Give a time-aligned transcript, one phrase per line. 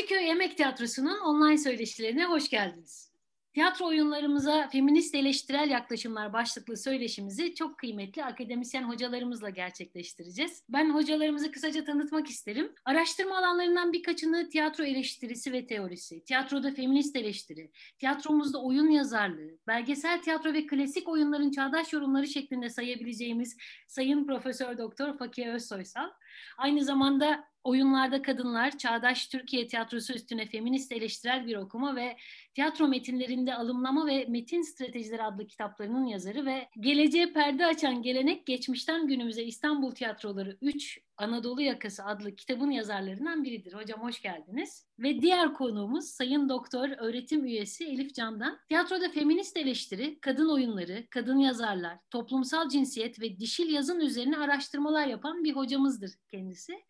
[0.00, 3.10] Kadıköy Emek Tiyatrosu'nun online söyleşilerine hoş geldiniz.
[3.54, 10.62] Tiyatro oyunlarımıza feminist eleştirel yaklaşımlar başlıklı söyleşimizi çok kıymetli akademisyen hocalarımızla gerçekleştireceğiz.
[10.68, 12.72] Ben hocalarımızı kısaca tanıtmak isterim.
[12.84, 20.52] Araştırma alanlarından birkaçını tiyatro eleştirisi ve teorisi, tiyatroda feminist eleştiri, tiyatromuzda oyun yazarlığı, belgesel tiyatro
[20.52, 23.56] ve klasik oyunların çağdaş yorumları şeklinde sayabileceğimiz
[23.88, 26.10] Sayın Profesör Doktor Fakir Özsoysal,
[26.58, 32.16] aynı zamanda Oyunlarda Kadınlar, Çağdaş Türkiye Tiyatrosu üstüne feminist eleştirel bir okuma ve
[32.54, 39.06] tiyatro metinlerinde alımlama ve metin stratejileri adlı kitaplarının yazarı ve Geleceğe Perde Açan Gelenek Geçmişten
[39.06, 43.72] Günümüze İstanbul Tiyatroları 3 Anadolu Yakası adlı kitabın yazarlarından biridir.
[43.72, 44.86] Hocam hoş geldiniz.
[44.98, 48.58] Ve diğer konuğumuz Sayın Doktor öğretim üyesi Elif Can'dan.
[48.68, 55.44] Tiyatroda feminist eleştiri, kadın oyunları, kadın yazarlar, toplumsal cinsiyet ve dişil yazın üzerine araştırmalar yapan
[55.44, 56.80] bir hocamızdır kendisi.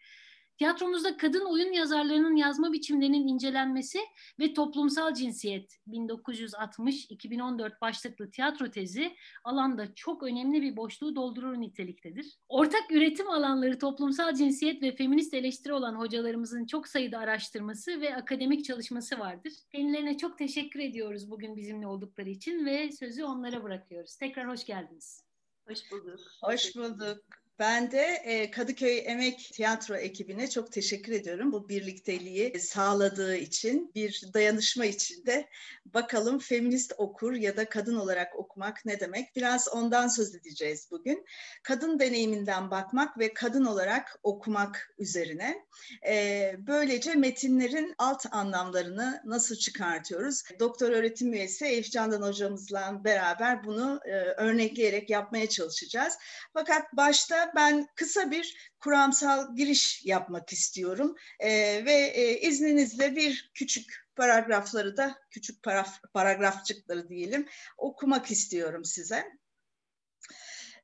[0.60, 3.98] Tiyatromuzda kadın oyun yazarlarının yazma biçimlerinin incelenmesi
[4.40, 12.38] ve toplumsal cinsiyet 1960-2014 başlıklı tiyatro tezi alanda çok önemli bir boşluğu doldurur niteliktedir.
[12.48, 18.64] Ortak üretim alanları toplumsal cinsiyet ve feminist eleştiri olan hocalarımızın çok sayıda araştırması ve akademik
[18.64, 19.52] çalışması vardır.
[19.72, 24.16] Kendilerine çok teşekkür ediyoruz bugün bizimle oldukları için ve sözü onlara bırakıyoruz.
[24.16, 25.24] Tekrar hoş geldiniz.
[25.68, 26.20] Hoş bulduk.
[26.42, 27.24] Hoş bulduk.
[27.60, 34.22] Ben de e, Kadıköy Emek Tiyatro ekibine çok teşekkür ediyorum bu birlikteliği sağladığı için, bir
[34.34, 35.48] dayanışma içinde.
[35.84, 39.36] Bakalım feminist okur ya da kadın olarak okumak ne demek?
[39.36, 41.24] Biraz ondan söz edeceğiz bugün.
[41.62, 45.64] Kadın deneyiminden bakmak ve kadın olarak okumak üzerine.
[46.06, 50.42] E, böylece metinlerin alt anlamlarını nasıl çıkartıyoruz?
[50.60, 56.14] Doktor öğretim üyesi Elif Candan hocamızla beraber bunu e, örnekleyerek yapmaya çalışacağız.
[56.54, 61.48] Fakat başta ben kısa bir kuramsal giriş yapmak istiyorum e,
[61.84, 69.24] ve e, izninizle bir küçük paragrafları da küçük paraf, paragrafçıkları diyelim okumak istiyorum size.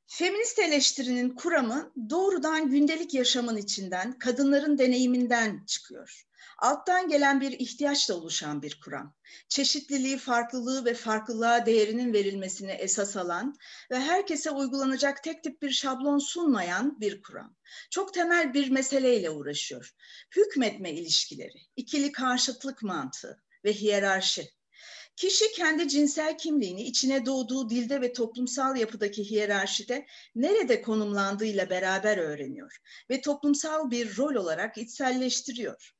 [0.07, 6.26] Feminist eleştirinin kuramı doğrudan gündelik yaşamın içinden, kadınların deneyiminden çıkıyor
[6.57, 9.15] alttan gelen bir ihtiyaçla oluşan bir kuram.
[9.49, 13.55] Çeşitliliği, farklılığı ve farklılığa değerinin verilmesini esas alan
[13.91, 17.55] ve herkese uygulanacak tek tip bir şablon sunmayan bir kuram.
[17.89, 19.93] Çok temel bir meseleyle uğraşıyor.
[20.35, 24.57] Hükmetme ilişkileri, ikili karşıtlık mantığı ve hiyerarşi.
[25.15, 32.77] Kişi kendi cinsel kimliğini içine doğduğu dilde ve toplumsal yapıdaki hiyerarşide nerede konumlandığıyla beraber öğreniyor
[33.09, 35.96] ve toplumsal bir rol olarak içselleştiriyor.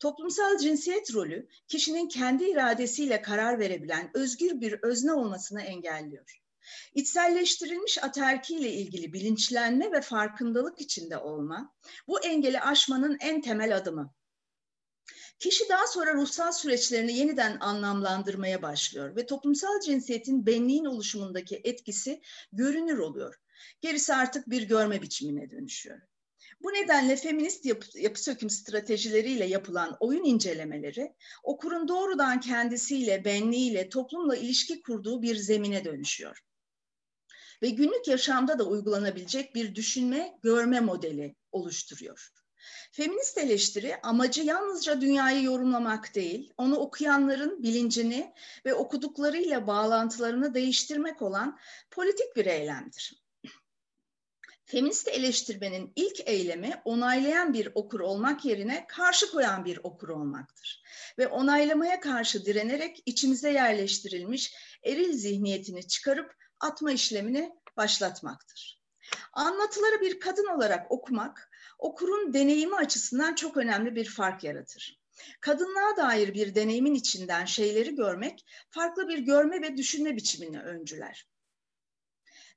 [0.00, 6.40] Toplumsal cinsiyet rolü kişinin kendi iradesiyle karar verebilen özgür bir özne olmasını engelliyor.
[6.94, 11.74] İçselleştirilmiş aterkiyle ilgili bilinçlenme ve farkındalık içinde olma,
[12.08, 14.14] bu engeli aşmanın en temel adımı.
[15.38, 22.22] Kişi daha sonra ruhsal süreçlerini yeniden anlamlandırmaya başlıyor ve toplumsal cinsiyetin benliğin oluşumundaki etkisi
[22.52, 23.40] görünür oluyor.
[23.80, 26.00] Gerisi artık bir görme biçimine dönüşüyor.
[26.60, 34.36] Bu nedenle feminist yapı, yapı söküm stratejileriyle yapılan oyun incelemeleri okurun doğrudan kendisiyle, benliğiyle, toplumla
[34.36, 36.42] ilişki kurduğu bir zemine dönüşüyor.
[37.62, 42.30] Ve günlük yaşamda da uygulanabilecek bir düşünme, görme modeli oluşturuyor.
[42.92, 48.32] Feminist eleştiri amacı yalnızca dünyayı yorumlamak değil, onu okuyanların bilincini
[48.64, 51.58] ve okuduklarıyla bağlantılarını değiştirmek olan
[51.90, 53.25] politik bir eylemdir.
[54.68, 60.82] Feminist eleştirmenin ilk eylemi onaylayan bir okur olmak yerine karşı koyan bir okur olmaktır.
[61.18, 68.82] Ve onaylamaya karşı direnerek içimize yerleştirilmiş eril zihniyetini çıkarıp atma işlemini başlatmaktır.
[69.32, 75.00] Anlatıları bir kadın olarak okumak, okurun deneyimi açısından çok önemli bir fark yaratır.
[75.40, 81.26] Kadınlığa dair bir deneyimin içinden şeyleri görmek, farklı bir görme ve düşünme biçimini öncüler.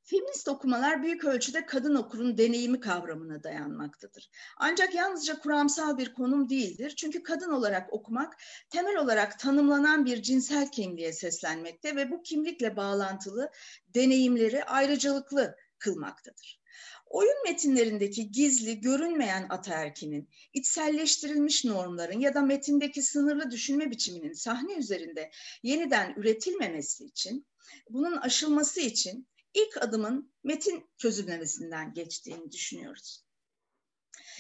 [0.09, 4.29] Feminist okumalar büyük ölçüde kadın okurun deneyimi kavramına dayanmaktadır.
[4.57, 6.93] Ancak yalnızca kuramsal bir konum değildir.
[6.97, 8.37] Çünkü kadın olarak okumak
[8.69, 13.51] temel olarak tanımlanan bir cinsel kimliğe seslenmekte ve bu kimlikle bağlantılı
[13.87, 16.59] deneyimleri ayrıcalıklı kılmaktadır.
[17.05, 25.31] Oyun metinlerindeki gizli, görünmeyen ataerkinin, içselleştirilmiş normların ya da metindeki sınırlı düşünme biçiminin sahne üzerinde
[25.63, 27.45] yeniden üretilmemesi için,
[27.89, 33.25] bunun aşılması için ilk adımın metin çözümlemesinden geçtiğini düşünüyoruz.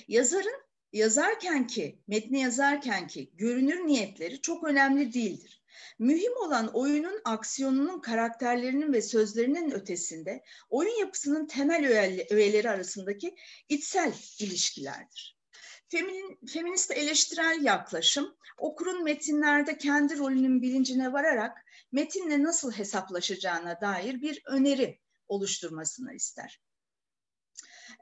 [0.07, 0.61] Yazarın
[0.93, 5.63] yazarken ki, metni yazarken ki görünür niyetleri çok önemli değildir.
[5.99, 11.85] Mühim olan oyunun aksiyonunun karakterlerinin ve sözlerinin ötesinde oyun yapısının temel
[12.29, 13.35] öğeleri arasındaki
[13.69, 15.39] içsel ilişkilerdir.
[15.87, 24.41] Femin, feminist eleştirel yaklaşım okurun metinlerde kendi rolünün bilincine vararak metinle nasıl hesaplaşacağına dair bir
[24.45, 26.61] öneri oluşturmasını ister.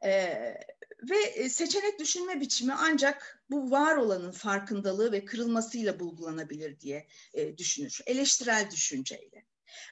[0.04, 0.58] Ee,
[1.10, 8.00] ve seçenek düşünme biçimi ancak bu var olanın farkındalığı ve kırılmasıyla bulgulanabilir diye e, düşünür.
[8.06, 9.46] Eleştirel düşünceyle.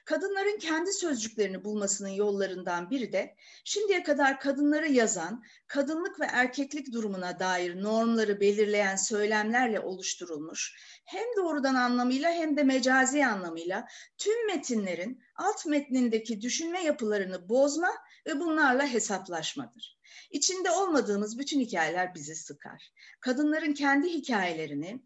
[0.04, 7.38] Kadınların kendi sözcüklerini bulmasının yollarından biri de şimdiye kadar kadınları yazan, kadınlık ve erkeklik durumuna
[7.38, 13.86] dair normları belirleyen söylemlerle oluşturulmuş, hem doğrudan anlamıyla hem de mecazi anlamıyla
[14.18, 17.90] tüm metinlerin alt metnindeki düşünme yapılarını bozma
[18.26, 19.98] ve bunlarla hesaplaşmadır.
[20.30, 22.92] İçinde olmadığımız bütün hikayeler bizi sıkar.
[23.20, 25.02] Kadınların kendi hikayelerini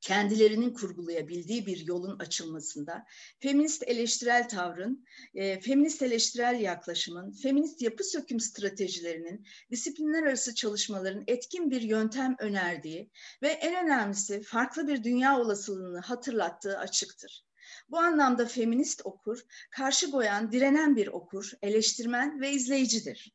[0.00, 3.06] kendilerinin kurgulayabildiği bir yolun açılmasında
[3.40, 11.70] feminist eleştirel tavrın, e, feminist eleştirel yaklaşımın, feminist yapı söküm stratejilerinin, disiplinler arası çalışmaların etkin
[11.70, 13.10] bir yöntem önerdiği
[13.42, 17.44] ve en önemlisi farklı bir dünya olasılığını hatırlattığı açıktır.
[17.88, 19.40] Bu anlamda feminist okur,
[19.70, 23.32] karşı goyan, direnen bir okur, eleştirmen ve izleyicidir.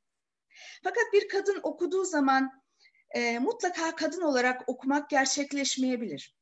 [0.83, 2.51] Fakat bir kadın okuduğu zaman
[3.16, 6.36] e, mutlaka kadın olarak okumak gerçekleşmeyebilir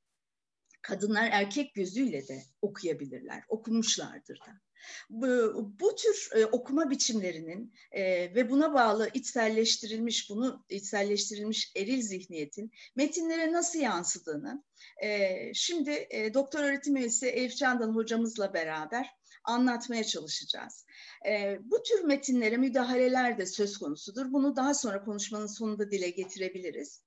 [0.82, 4.62] kadınlar erkek gözüyle de okuyabilirler, okumuşlardır da.
[5.10, 5.28] Bu,
[5.80, 8.04] bu tür e, okuma biçimlerinin e,
[8.36, 14.64] ve buna bağlı içselleştirilmiş, bunu içselleştirilmiş eril zihniyetin metinlere nasıl yansıdığını
[15.04, 19.08] e, şimdi e, doktor öğretim üyesi Elif Candan hocamızla beraber
[19.44, 20.86] anlatmaya çalışacağız.
[21.28, 24.34] E, bu tür metinlere müdahaleler de söz konusudur.
[24.34, 27.04] Bunu daha sonra konuşmanın sonunda dile getirebiliriz.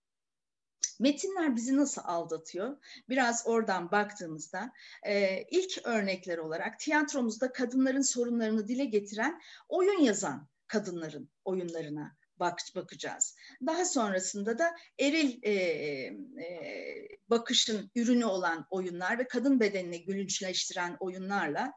[1.00, 2.76] Metinler bizi nasıl aldatıyor?
[3.08, 11.30] Biraz oradan baktığımızda e, ilk örnekler olarak tiyatromuzda kadınların sorunlarını dile getiren oyun yazan kadınların
[11.44, 13.36] oyunlarına bak, bakacağız.
[13.66, 21.72] Daha sonrasında da eril e, e, bakışın ürünü olan oyunlar ve kadın bedenini gülünçleştiren oyunlarla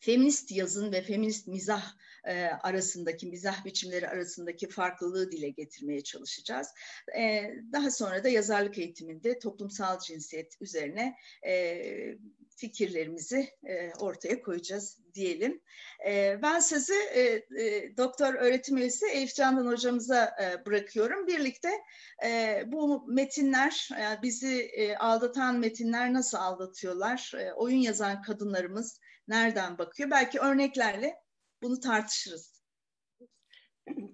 [0.00, 1.92] feminist yazın ve feminist mizah
[2.24, 6.68] e, arasındaki, mizah biçimleri arasındaki farklılığı dile getirmeye çalışacağız.
[7.18, 11.16] E, daha sonra da yazarlık eğitiminde toplumsal cinsiyet üzerine
[11.46, 12.18] e,
[12.56, 15.60] fikirlerimizi e, ortaya koyacağız diyelim.
[16.06, 17.20] E, ben sözü e,
[17.62, 21.26] e, doktor öğretim üyesi Elif Candan hocamıza e, bırakıyorum.
[21.26, 21.70] Birlikte
[22.24, 27.32] e, bu metinler, e, bizi e, aldatan metinler nasıl aldatıyorlar?
[27.38, 30.10] E, oyun yazan kadınlarımız nereden bakıyor?
[30.10, 31.14] Belki örneklerle
[31.62, 32.58] bunu tartışırız.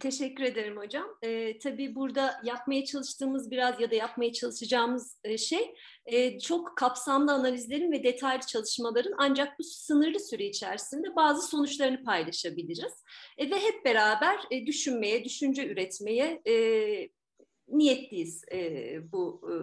[0.00, 1.06] Teşekkür ederim hocam.
[1.22, 5.74] Ee, tabii burada yapmaya çalıştığımız biraz ya da yapmaya çalışacağımız e, şey
[6.06, 12.92] e, çok kapsamlı analizlerin ve detaylı çalışmaların ancak bu sınırlı süre içerisinde bazı sonuçlarını paylaşabiliriz.
[13.38, 16.54] E, ve hep beraber e, düşünmeye, düşünce üretmeye e,
[17.68, 19.54] niyetliyiz e, bu e,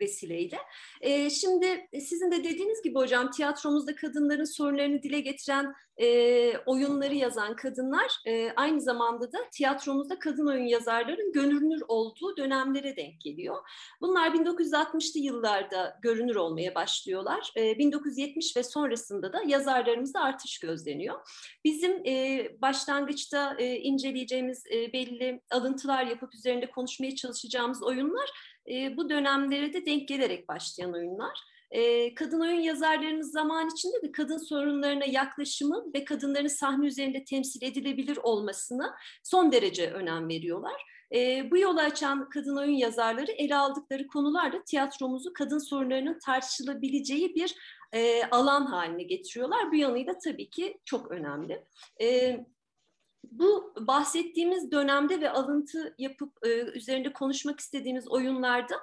[0.00, 0.58] vesileyle.
[1.00, 1.66] E, şimdi
[2.00, 8.52] sizin de dediğiniz gibi hocam tiyatromuzda kadınların sorunlarını dile getiren e, oyunları yazan kadınlar e,
[8.56, 13.56] aynı zamanda da tiyatromuzda kadın oyun yazarların görünür olduğu dönemlere denk geliyor.
[14.00, 17.52] Bunlar 1960'lı yıllarda görünür olmaya başlıyorlar.
[17.56, 21.20] E, 1970 ve sonrasında da yazarlarımızda artış gözleniyor.
[21.64, 28.30] Bizim e, başlangıçta e, inceleyeceğimiz e, belli alıntılar yapıp üzerinde konuşmaya çalışacağımız oyunlar
[28.70, 34.12] e, bu dönemlere de denk gelerek başlayan oyunlar e, kadın oyun yazarlarımız zaman içinde de
[34.12, 40.82] kadın sorunlarına yaklaşımı ve kadınların sahne üzerinde temsil edilebilir olmasına son derece önem veriyorlar.
[41.14, 47.54] E, bu yolu açan kadın oyun yazarları ele aldıkları konularla tiyatromuzu kadın sorunlarının tartışılabileceği bir
[47.92, 49.72] e, alan haline getiriyorlar.
[49.72, 51.64] Bu yanıyla tabii ki çok önemli.
[52.00, 52.36] E,
[53.24, 58.74] bu bahsettiğimiz dönemde ve alıntı yapıp e, üzerinde konuşmak istediğimiz oyunlarda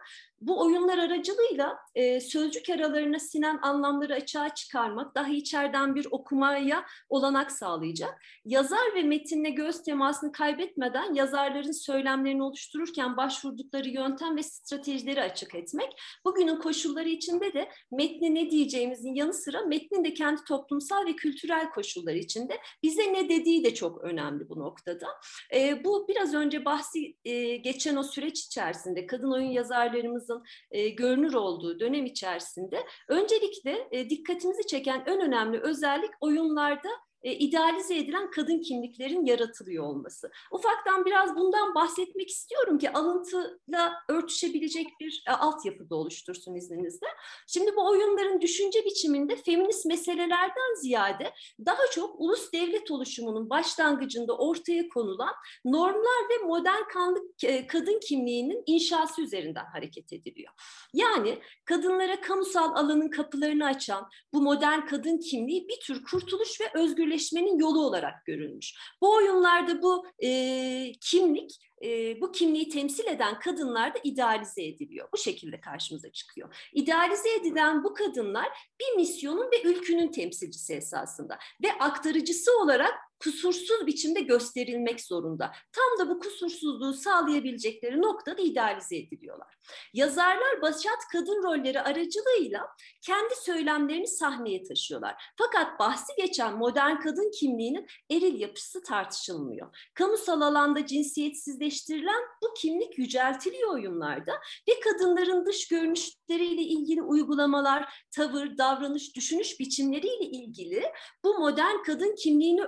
[0.41, 7.51] bu oyunlar aracılığıyla e, sözcük aralarına sinen anlamları açığa çıkarmak, daha içeriden bir okumaya olanak
[7.51, 8.21] sağlayacak.
[8.45, 16.01] Yazar ve metinle göz temasını kaybetmeden yazarların söylemlerini oluştururken başvurdukları yöntem ve stratejileri açık etmek.
[16.25, 21.69] Bugünün koşulları içinde de metne ne diyeceğimizin yanı sıra metnin de kendi toplumsal ve kültürel
[21.69, 25.07] koşulları içinde bize ne dediği de çok önemli bu noktada.
[25.55, 30.89] E, bu biraz önce bahsi e, geçen o süreç içerisinde kadın oyun yazarlarımız hayatımızın e,
[30.89, 36.89] görünür olduğu dönem içerisinde öncelikle e, dikkatimizi çeken en önemli özellik oyunlarda
[37.23, 40.31] e, idealize edilen kadın kimliklerin yaratılıyor olması.
[40.51, 47.07] Ufaktan biraz bundan bahsetmek istiyorum ki alıntıyla örtüşebilecek bir e, altyapı da oluştursun izninizle.
[47.47, 51.33] Şimdi bu oyunların düşünce biçiminde feminist meselelerden ziyade
[51.65, 55.33] daha çok ulus devlet oluşumunun başlangıcında ortaya konulan
[55.65, 60.53] normlar ve modern kanlık, e, kadın kimliğinin inşası üzerinden hareket ediliyor.
[60.93, 67.59] Yani kadınlara kamusal alanın kapılarını açan bu modern kadın kimliği bir tür kurtuluş ve özgürleşmenin
[67.59, 68.73] yolu olarak görülmüş.
[69.01, 75.09] Bu oyunlarda bu e, kimlik e, bu kimliği temsil eden kadınlar da idealize ediliyor.
[75.13, 76.69] Bu şekilde karşımıza çıkıyor.
[76.73, 78.47] İdealize edilen bu kadınlar
[78.79, 85.51] bir misyonun ve ülkünün temsilcisi esasında ve aktarıcısı olarak kusursuz biçimde gösterilmek zorunda.
[85.71, 89.57] Tam da bu kusursuzluğu sağlayabilecekleri noktada idealize ediliyorlar.
[89.93, 92.67] Yazarlar başat kadın rolleri aracılığıyla
[93.01, 95.23] kendi söylemlerini sahneye taşıyorlar.
[95.37, 99.89] Fakat bahsi geçen modern kadın kimliğinin eril yapısı tartışılmıyor.
[99.93, 104.33] Kamusal alanda cinsiyetsizleştirilen bu kimlik yüceltiliyor oyunlarda
[104.69, 110.83] ve kadınların dış görünüşleriyle ilgili uygulamalar, tavır, davranış, düşünüş biçimleriyle ilgili
[111.23, 112.61] bu modern kadın kimliğini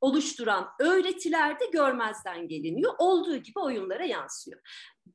[0.00, 2.94] oluşturan öğretilerde görmezden geliniyor.
[2.98, 4.60] Olduğu gibi oyunlara yansıyor.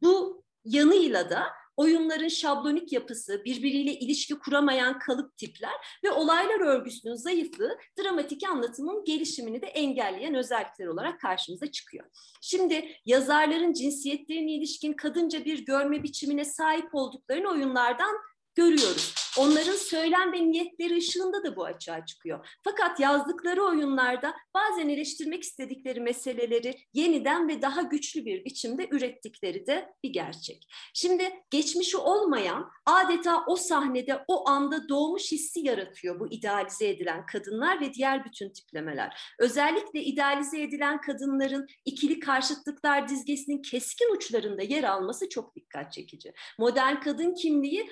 [0.01, 1.43] Bu yanıyla da
[1.77, 9.61] oyunların şablonik yapısı, birbiriyle ilişki kuramayan kalıp tipler ve olaylar örgüsünün zayıflığı dramatik anlatımın gelişimini
[9.61, 12.05] de engelleyen özellikler olarak karşımıza çıkıyor.
[12.41, 18.15] Şimdi yazarların cinsiyetlerine ilişkin kadınca bir görme biçimine sahip olduklarını oyunlardan
[18.55, 19.24] görüyoruz.
[19.37, 22.47] Onların söylem ve niyetleri ışığında da bu açığa çıkıyor.
[22.63, 29.93] Fakat yazdıkları oyunlarda bazen eleştirmek istedikleri meseleleri yeniden ve daha güçlü bir biçimde ürettikleri de
[30.03, 30.67] bir gerçek.
[30.93, 37.81] Şimdi geçmişi olmayan adeta o sahnede o anda doğmuş hissi yaratıyor bu idealize edilen kadınlar
[37.81, 39.19] ve diğer bütün tiplemeler.
[39.39, 46.33] Özellikle idealize edilen kadınların ikili karşıtlıklar dizgesinin keskin uçlarında yer alması çok dikkat çekici.
[46.59, 47.89] Modern kadın kimliği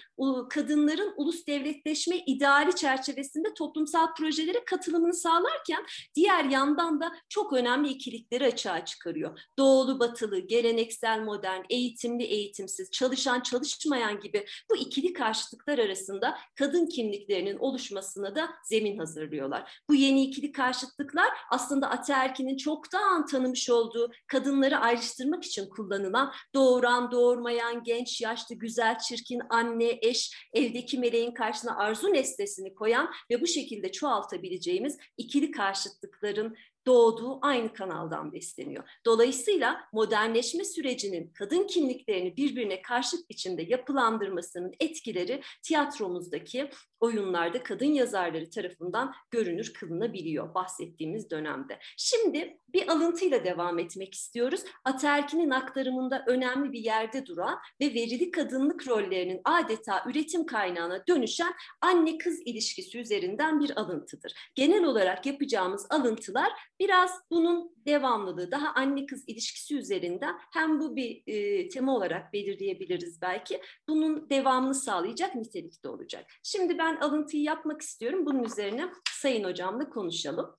[0.50, 5.86] kadınların ulus devletleşme ideali çerçevesinde toplumsal projelere katılımını sağlarken
[6.16, 9.40] diğer yandan da çok önemli ikilikleri açığa çıkarıyor.
[9.58, 17.58] Doğulu batılı, geleneksel modern, eğitimli eğitimsiz, çalışan çalışmayan gibi bu ikili karşıtlıklar arasında kadın kimliklerinin
[17.58, 19.82] oluşmasına da zemin hazırlıyorlar.
[19.90, 27.84] Bu yeni ikili karşıtlıklar aslında ataerkinin çoktan tanımış olduğu kadınları ayrıştırmak için kullanılan doğuran, doğurmayan,
[27.84, 33.92] genç, yaşlı, güzel, çirkin, anne, eş, evdeki meleğin karşısına arzu nesnesini koyan ve bu şekilde
[33.92, 38.84] çoğaltabileceğimiz ikili karşıtlıkların doğduğu aynı kanaldan besleniyor.
[39.06, 49.14] Dolayısıyla modernleşme sürecinin kadın kimliklerini birbirine karşıt biçimde yapılandırmasının etkileri tiyatromuzdaki oyunlarda kadın yazarları tarafından
[49.32, 51.80] görünür kılınabiliyor bahsettiğimiz dönemde.
[51.98, 54.62] Şimdi bir alıntıyla devam etmek istiyoruz.
[54.86, 62.42] Ataerkinin aktarımında önemli bir yerde duran ve verili kadınlık rollerinin adeta üretim kaynağına dönüşen anne-kız
[62.46, 64.34] ilişkisi üzerinden bir alıntıdır.
[64.56, 66.52] Genel olarak yapacağımız alıntılar
[66.84, 73.62] biraz bunun devamlılığı, daha anne-kız ilişkisi üzerinden hem bu bir e, tema olarak belirleyebiliriz belki.
[73.88, 76.26] Bunun devamını sağlayacak nitelikte olacak.
[76.44, 78.26] Şimdi ben alıntıyı yapmak istiyorum.
[78.26, 80.56] Bunun üzerine Sayın Hocamla konuşalım.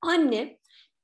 [0.00, 0.57] Anne,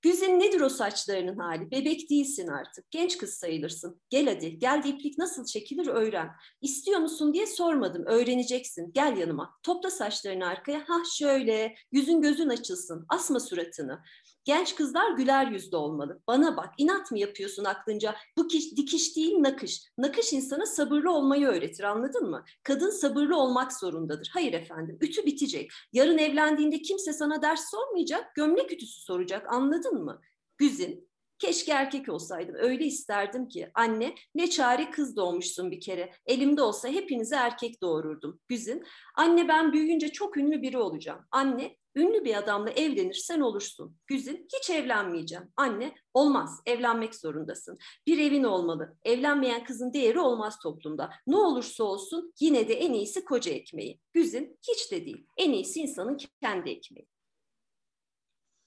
[0.05, 1.71] Güzin nedir o saçlarının hali?
[1.71, 2.91] Bebek değilsin artık.
[2.91, 4.01] Genç kız sayılırsın.
[4.11, 4.59] Gel hadi.
[4.59, 6.31] Gel iplik nasıl çekilir öğren.
[6.61, 8.07] İstiyor musun diye sormadım.
[8.07, 8.93] Öğreneceksin.
[8.93, 9.55] Gel yanıma.
[9.63, 10.85] Topla saçlarını arkaya.
[10.87, 11.75] Ha şöyle.
[11.93, 13.07] Yüzün gözün açılsın.
[13.09, 14.03] Asma suratını.
[14.45, 16.23] Genç kızlar güler yüzlü olmalı.
[16.27, 18.17] Bana bak inat mı yapıyorsun aklınca?
[18.39, 19.83] Bu kiş, dikiş değil nakış.
[19.99, 22.45] Nakış insana sabırlı olmayı öğretir anladın mı?
[22.63, 24.31] Kadın sabırlı olmak zorundadır.
[24.33, 25.71] Hayır efendim ütü bitecek.
[25.93, 28.35] Yarın evlendiğinde kimse sana ders sormayacak.
[28.35, 30.21] Gömlek ütüsü soracak anladın mı?
[30.59, 31.09] Güzin
[31.45, 32.55] Keşke erkek olsaydım.
[32.59, 33.71] Öyle isterdim ki.
[33.75, 36.13] Anne ne çare kız doğmuşsun bir kere.
[36.27, 38.41] Elimde olsa hepinizi erkek doğururdum.
[38.49, 38.85] Güzin.
[39.15, 41.27] Anne ben büyüyünce çok ünlü biri olacağım.
[41.31, 43.97] Anne ünlü bir adamla evlenirsen olursun.
[44.07, 45.53] Güzin hiç evlenmeyeceğim.
[45.57, 47.79] Anne olmaz evlenmek zorundasın.
[48.07, 48.97] Bir evin olmalı.
[49.05, 51.11] Evlenmeyen kızın değeri olmaz toplumda.
[51.27, 54.01] Ne olursa olsun yine de en iyisi koca ekmeği.
[54.13, 55.27] Güzin hiç de değil.
[55.37, 57.07] En iyisi insanın kendi ekmeği.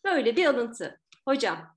[0.05, 1.01] Böyle bir alıntı.
[1.25, 1.76] Hocam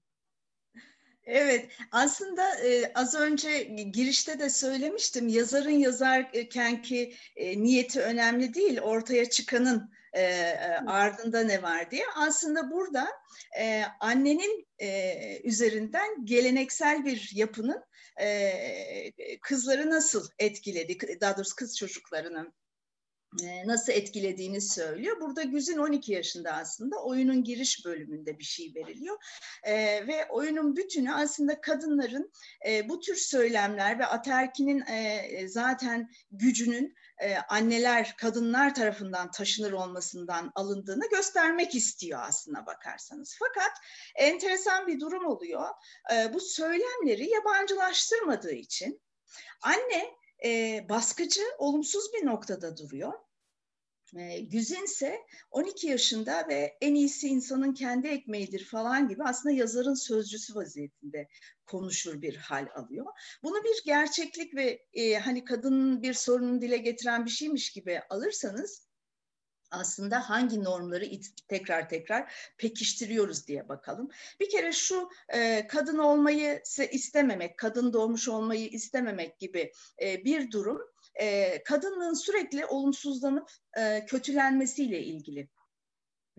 [1.33, 5.29] Evet, aslında e, az önce girişte de söylemiştim.
[5.29, 10.55] Yazarın yazarken ki e, niyeti önemli değil, ortaya çıkanın e,
[10.87, 12.03] ardında ne var diye.
[12.17, 13.09] Aslında burada
[13.59, 17.85] e, annenin e, üzerinden geleneksel bir yapının
[18.21, 22.60] e, kızları nasıl etkiledi, daha doğrusu kız çocuklarını e,
[23.65, 25.21] nasıl etkilediğini söylüyor.
[25.21, 29.17] Burada Güzin 12 yaşında aslında oyunun giriş bölümünde bir şey veriliyor.
[29.63, 29.75] E,
[30.07, 32.33] ve oyunun bütünü aslında kadınların
[32.69, 40.53] e, bu tür söylemler ve aterkinin e, zaten gücünün e, anneler, kadınlar tarafından taşınır olmasından
[40.55, 43.37] alındığını göstermek istiyor aslına bakarsanız.
[43.39, 43.73] Fakat
[44.15, 45.69] enteresan bir durum oluyor.
[46.13, 49.01] E, bu söylemleri yabancılaştırmadığı için
[49.63, 53.13] anne e, baskıcı, olumsuz bir noktada duruyor.
[54.17, 55.19] E, Güzin ise
[55.51, 61.29] 12 yaşında ve en iyisi insanın kendi ekmeğidir falan gibi aslında yazarın sözcüsü vaziyetinde
[61.67, 63.07] konuşur bir hal alıyor.
[63.43, 68.90] Bunu bir gerçeklik ve e, hani kadının bir sorununu dile getiren bir şeymiş gibi alırsanız
[69.71, 71.11] aslında hangi normları
[71.49, 74.09] tekrar tekrar pekiştiriyoruz diye bakalım.
[74.41, 76.63] Bir kere şu e, kadın olmayı
[76.93, 79.73] istememek, kadın doğmuş olmayı istememek gibi
[80.03, 80.81] e, bir durum
[81.15, 85.49] e, kadının sürekli olumsuzlanıp e, kötülenmesiyle ilgili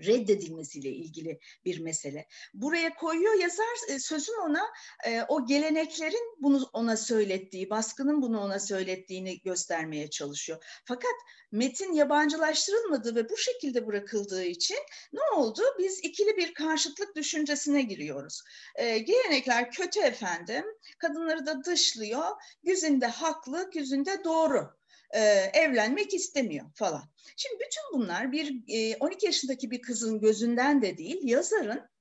[0.06, 2.28] reddedilmesiyle ilgili bir mesele.
[2.54, 4.64] Buraya koyuyor yazar e, sözün ona
[5.08, 10.82] e, o geleneklerin bunu ona söylettiği, baskının bunu ona söylettiğini göstermeye çalışıyor.
[10.86, 11.14] Fakat
[11.52, 14.78] metin yabancılaştırılmadı ve bu şekilde bırakıldığı için
[15.14, 15.62] ne oldu?
[15.80, 18.44] Biz ikili bir karşıtlık düşüncesine giriyoruz.
[18.76, 20.66] E, gelenekler kötü efendim,
[20.98, 22.30] kadınları da dışlıyor,
[22.64, 24.81] yüzünde haklı, yüzünde doğru
[25.14, 25.20] e,
[25.54, 27.04] evlenmek istemiyor falan.
[27.36, 31.92] Şimdi bütün bunlar bir e, 12 yaşındaki bir kızın gözünden de değil, yazarın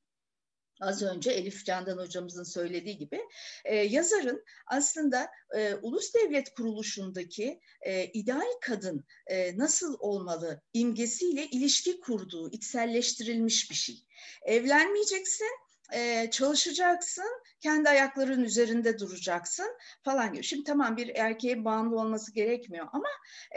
[0.81, 3.21] az önce Elif Candan hocamızın söylediği gibi
[3.65, 12.01] e, yazarın aslında e, ulus devlet kuruluşundaki e, ideal kadın e, nasıl olmalı imgesiyle ilişki
[12.01, 14.05] kurduğu içselleştirilmiş bir şey.
[14.43, 15.51] Evlenmeyeceksin
[15.93, 20.45] e, çalışacaksın, kendi ayaklarının üzerinde duracaksın falan gibi.
[20.45, 23.09] Şimdi tamam bir erkeğe bağımlı olması gerekmiyor ama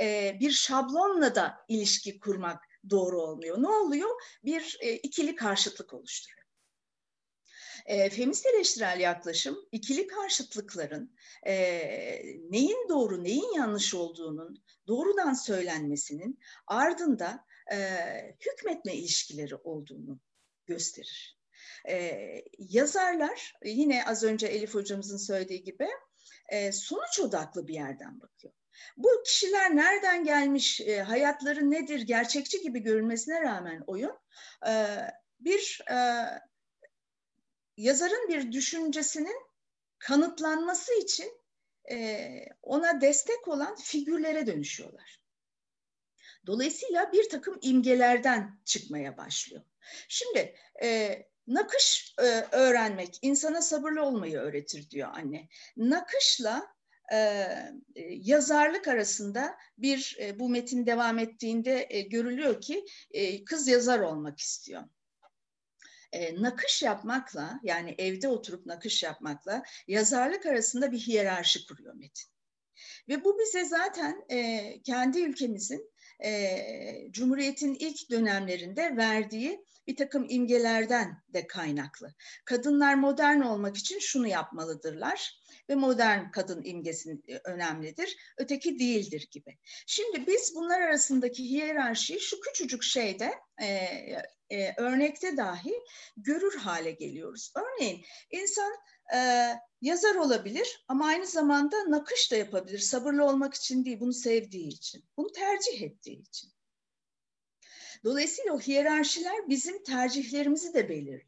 [0.01, 3.61] e, bir şablonla da ilişki kurmak doğru olmuyor.
[3.61, 4.09] Ne oluyor?
[4.45, 6.43] Bir e, ikili karşıtlık oluşturuyor.
[7.85, 11.15] E, feminist eleştirel yaklaşım ikili karşıtlıkların
[11.47, 11.53] e,
[12.49, 17.77] neyin doğru neyin yanlış olduğunun doğrudan söylenmesinin ardında e,
[18.39, 20.19] hükmetme ilişkileri olduğunu
[20.65, 21.42] gösterir.
[21.89, 22.19] E,
[22.57, 25.89] yazarlar yine az önce Elif hocamızın söylediği gibi
[26.49, 28.53] e, sonuç odaklı bir yerden bakıyor.
[28.97, 34.17] Bu kişiler nereden gelmiş, e, hayatları nedir, gerçekçi gibi görünmesine rağmen oyun
[34.67, 34.97] e,
[35.39, 35.97] bir e,
[37.77, 39.41] yazarın bir düşüncesinin
[39.99, 41.41] kanıtlanması için
[41.91, 42.29] e,
[42.61, 45.23] ona destek olan figürlere dönüşüyorlar.
[46.45, 49.63] Dolayısıyla bir takım imgelerden çıkmaya başlıyor.
[50.07, 51.17] Şimdi e,
[51.47, 55.47] Nakış e, öğrenmek insana sabırlı olmayı öğretir diyor anne.
[55.77, 56.67] Nakışla
[57.11, 63.67] e, e, yazarlık arasında bir e, bu metin devam ettiğinde e, görülüyor ki e, kız
[63.67, 64.83] yazar olmak istiyor.
[66.11, 72.33] E, nakış yapmakla yani evde oturup nakış yapmakla yazarlık arasında bir hiyerarşi kuruyor metin.
[73.09, 75.91] Ve bu bize zaten e, kendi ülkemizin
[76.23, 76.57] e,
[77.11, 82.13] Cumhuriyet'in ilk dönemlerinde verdiği bir takım imgelerden de kaynaklı.
[82.45, 89.57] Kadınlar modern olmak için şunu yapmalıdırlar ve modern kadın imgesi e, önemlidir, öteki değildir gibi.
[89.87, 93.67] Şimdi biz bunlar arasındaki hiyerarşiyi şu küçücük şeyde e,
[94.49, 95.73] e, örnekte dahi
[96.17, 97.53] görür hale geliyoruz.
[97.55, 98.73] Örneğin insan
[99.15, 99.49] e,
[99.81, 102.79] yazar olabilir ama aynı zamanda nakış da yapabilir.
[102.79, 106.51] Sabırlı olmak için değil, bunu sevdiği için, bunu tercih ettiği için.
[108.03, 111.21] Dolayısıyla o hiyerarşiler bizim tercihlerimizi de belirliyor.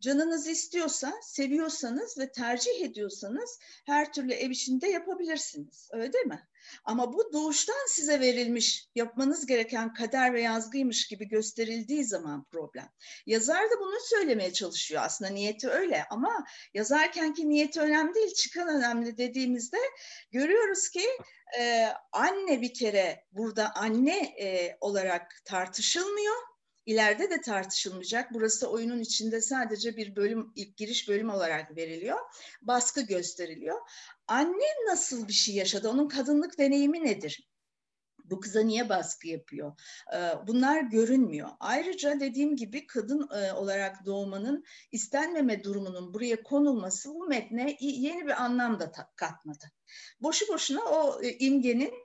[0.00, 5.88] Canınız istiyorsa, seviyorsanız ve tercih ediyorsanız her türlü ev içinde yapabilirsiniz.
[5.92, 6.48] Öyle değil mi?
[6.84, 12.88] Ama bu doğuştan size verilmiş, yapmanız gereken kader ve yazgıymış gibi gösterildiği zaman problem.
[13.26, 15.02] Yazar da bunu söylemeye çalışıyor.
[15.04, 19.78] Aslında niyeti öyle ama yazarkenki niyeti önemli değil, çıkan önemli dediğimizde
[20.30, 21.06] görüyoruz ki
[21.58, 26.53] e, anne bir kere burada anne e, olarak tartışılmıyor
[26.86, 28.34] ileride de tartışılmayacak.
[28.34, 32.18] Burası oyunun içinde sadece bir bölüm, ilk giriş bölüm olarak veriliyor.
[32.62, 33.78] Baskı gösteriliyor.
[34.28, 35.88] Anne nasıl bir şey yaşadı?
[35.88, 37.48] Onun kadınlık deneyimi nedir?
[38.24, 39.80] Bu kıza niye baskı yapıyor?
[40.14, 41.48] Ee, bunlar görünmüyor.
[41.60, 48.42] Ayrıca dediğim gibi kadın e, olarak doğmanın istenmeme durumunun buraya konulması bu metne yeni bir
[48.42, 49.64] anlam da katmadı.
[50.20, 52.03] Boşu boşuna o e, imgenin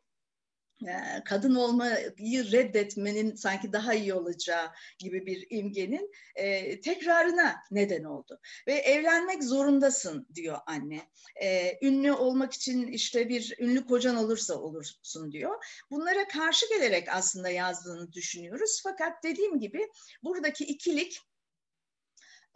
[1.25, 4.67] kadın olmayı reddetmenin sanki daha iyi olacağı
[4.99, 8.39] gibi bir imgenin e, tekrarına neden oldu.
[8.67, 11.01] Ve evlenmek zorundasın diyor anne.
[11.41, 15.65] E, ünlü olmak için işte bir ünlü kocan olursa olursun diyor.
[15.91, 18.79] Bunlara karşı gelerek aslında yazdığını düşünüyoruz.
[18.83, 19.87] Fakat dediğim gibi
[20.23, 21.19] buradaki ikilik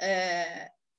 [0.03, 0.43] e,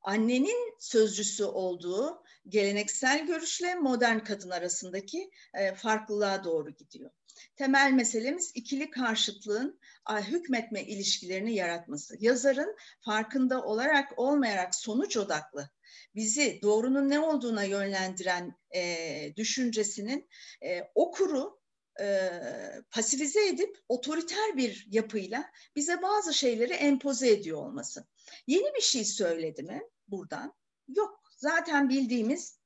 [0.02, 7.11] annenin sözcüsü olduğu geleneksel görüşle modern kadın arasındaki e, farklılığa doğru gidiyor.
[7.57, 9.80] Temel meselemiz ikili karşıtlığın
[10.20, 12.16] hükmetme ilişkilerini yaratması.
[12.20, 15.70] Yazarın farkında olarak olmayarak sonuç odaklı
[16.14, 20.28] bizi doğrunun ne olduğuna yönlendiren e, düşüncesinin
[20.62, 21.61] e, okuru
[22.00, 22.30] e,
[22.90, 28.07] pasifize edip otoriter bir yapıyla bize bazı şeyleri empoze ediyor olması.
[28.46, 30.54] Yeni bir şey söyledi mi buradan?
[30.88, 31.23] Yok.
[31.37, 32.59] Zaten bildiğimiz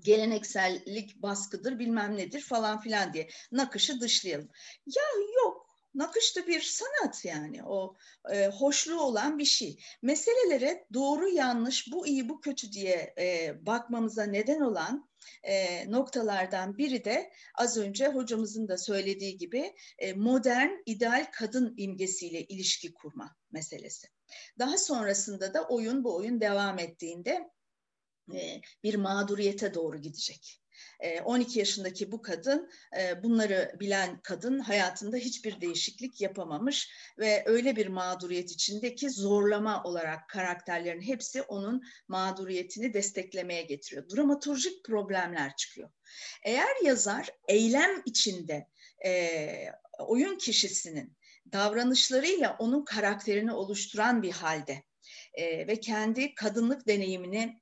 [0.00, 4.48] geleneksellik baskıdır bilmem nedir falan filan diye nakışı dışlayalım.
[4.86, 5.02] Ya
[5.44, 7.96] yok nakış da bir sanat yani o
[8.32, 9.78] e, hoşluğu olan bir şey.
[10.02, 15.08] Meselelere doğru yanlış bu iyi bu kötü diye e, bakmamıza neden olan
[15.42, 22.44] e, noktalardan biri de az önce hocamızın da söylediği gibi e, modern ideal kadın imgesiyle
[22.44, 24.08] ilişki kurma meselesi.
[24.58, 27.50] Daha sonrasında da oyun bu oyun devam ettiğinde
[28.82, 30.60] bir mağduriyete doğru gidecek.
[31.24, 32.70] 12 yaşındaki bu kadın
[33.22, 41.00] bunları bilen kadın hayatında hiçbir değişiklik yapamamış ve öyle bir mağduriyet içindeki zorlama olarak karakterlerin
[41.00, 44.08] hepsi onun mağduriyetini desteklemeye getiriyor.
[44.08, 45.90] Dramaturjik problemler çıkıyor.
[46.42, 48.68] Eğer yazar eylem içinde
[49.98, 51.16] oyun kişisinin
[51.52, 54.82] davranışlarıyla onun karakterini oluşturan bir halde
[55.38, 57.60] ve kendi kadınlık deneyimini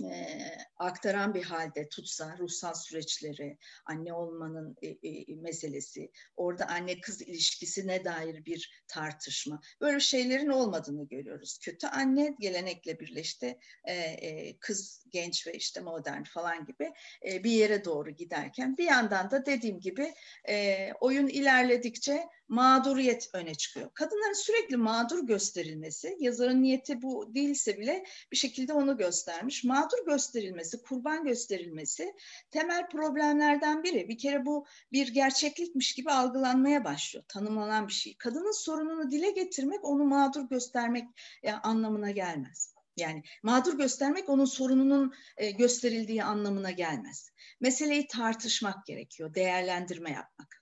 [0.00, 0.38] e,
[0.76, 8.04] aktaran bir halde tutsa ruhsal süreçleri, anne olmanın e, e, meselesi, orada anne kız ilişkisine
[8.04, 11.58] dair bir tartışma, böyle şeylerin olmadığını görüyoruz.
[11.58, 16.92] Kötü anne gelenekle birleşti, e, e, kız genç ve işte modern falan gibi
[17.26, 20.14] e, bir yere doğru giderken bir yandan da dediğim gibi
[20.48, 23.90] e, oyun ilerledikçe mağduriyet öne çıkıyor.
[23.94, 29.64] Kadınların sürekli mağdur gösterilmesi, yazarın niyeti bu değilse bile bir şekilde onu göstermiş.
[29.64, 32.14] Mağdur gösterilmesi, kurban gösterilmesi
[32.50, 34.08] temel problemlerden biri.
[34.08, 38.16] Bir kere bu bir gerçeklikmiş gibi algılanmaya başlıyor, tanımlanan bir şey.
[38.18, 41.08] Kadının sorununu dile getirmek onu mağdur göstermek
[41.42, 42.74] yani anlamına gelmez.
[42.96, 47.30] Yani mağdur göstermek onun sorununun e, gösterildiği anlamına gelmez.
[47.60, 50.61] Meseleyi tartışmak gerekiyor, değerlendirme yapmak.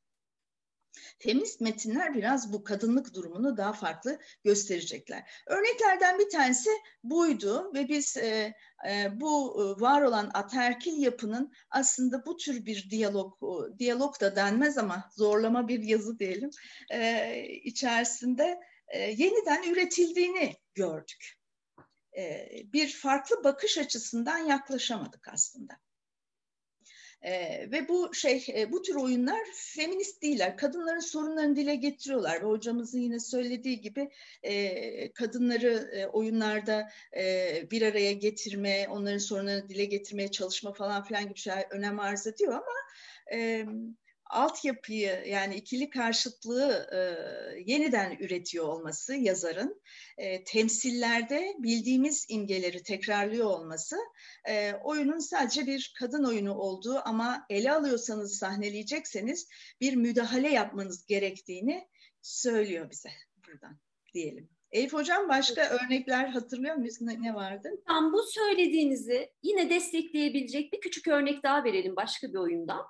[1.22, 5.30] Feminist metinler biraz bu kadınlık durumunu daha farklı gösterecekler.
[5.46, 6.70] Örneklerden bir tanesi
[7.04, 8.54] buydu ve biz e,
[8.88, 13.38] e, bu e, var olan aterkil yapının aslında bu tür bir diyalog,
[13.78, 16.50] diyalog da denmez ama zorlama bir yazı diyelim,
[16.90, 21.34] e, içerisinde e, yeniden üretildiğini gördük.
[22.18, 25.74] E, bir farklı bakış açısından yaklaşamadık aslında.
[27.22, 27.32] E,
[27.70, 30.56] ve bu şey e, bu tür oyunlar feminist değiller.
[30.56, 34.10] Kadınların sorunlarını dile getiriyorlar ve hocamızın yine söylediği gibi
[34.42, 41.28] e, kadınları e, oyunlarda e, bir araya getirme, onların sorunlarını dile getirmeye çalışma falan filan
[41.28, 42.74] gibi şeyler önem arz ediyor ama
[43.32, 43.66] e,
[44.30, 46.98] altyapıyı yani ikili karşıtlığı e,
[47.66, 49.82] yeniden üretiyor olması yazarın,
[50.18, 53.96] e, temsillerde bildiğimiz imgeleri tekrarlıyor olması
[54.48, 59.48] e, oyunun sadece bir kadın oyunu olduğu ama ele alıyorsanız sahneleyecekseniz
[59.80, 61.88] bir müdahale yapmanız gerektiğini
[62.22, 63.10] söylüyor bize
[63.46, 63.78] buradan
[64.14, 64.48] diyelim.
[64.72, 65.72] Elif Hocam başka evet.
[65.72, 67.00] örnekler hatırlıyor muyuz?
[67.00, 67.68] Ne, ne vardı?
[67.86, 72.86] Tam bu söylediğinizi yine destekleyebilecek bir küçük örnek daha verelim başka bir oyundan.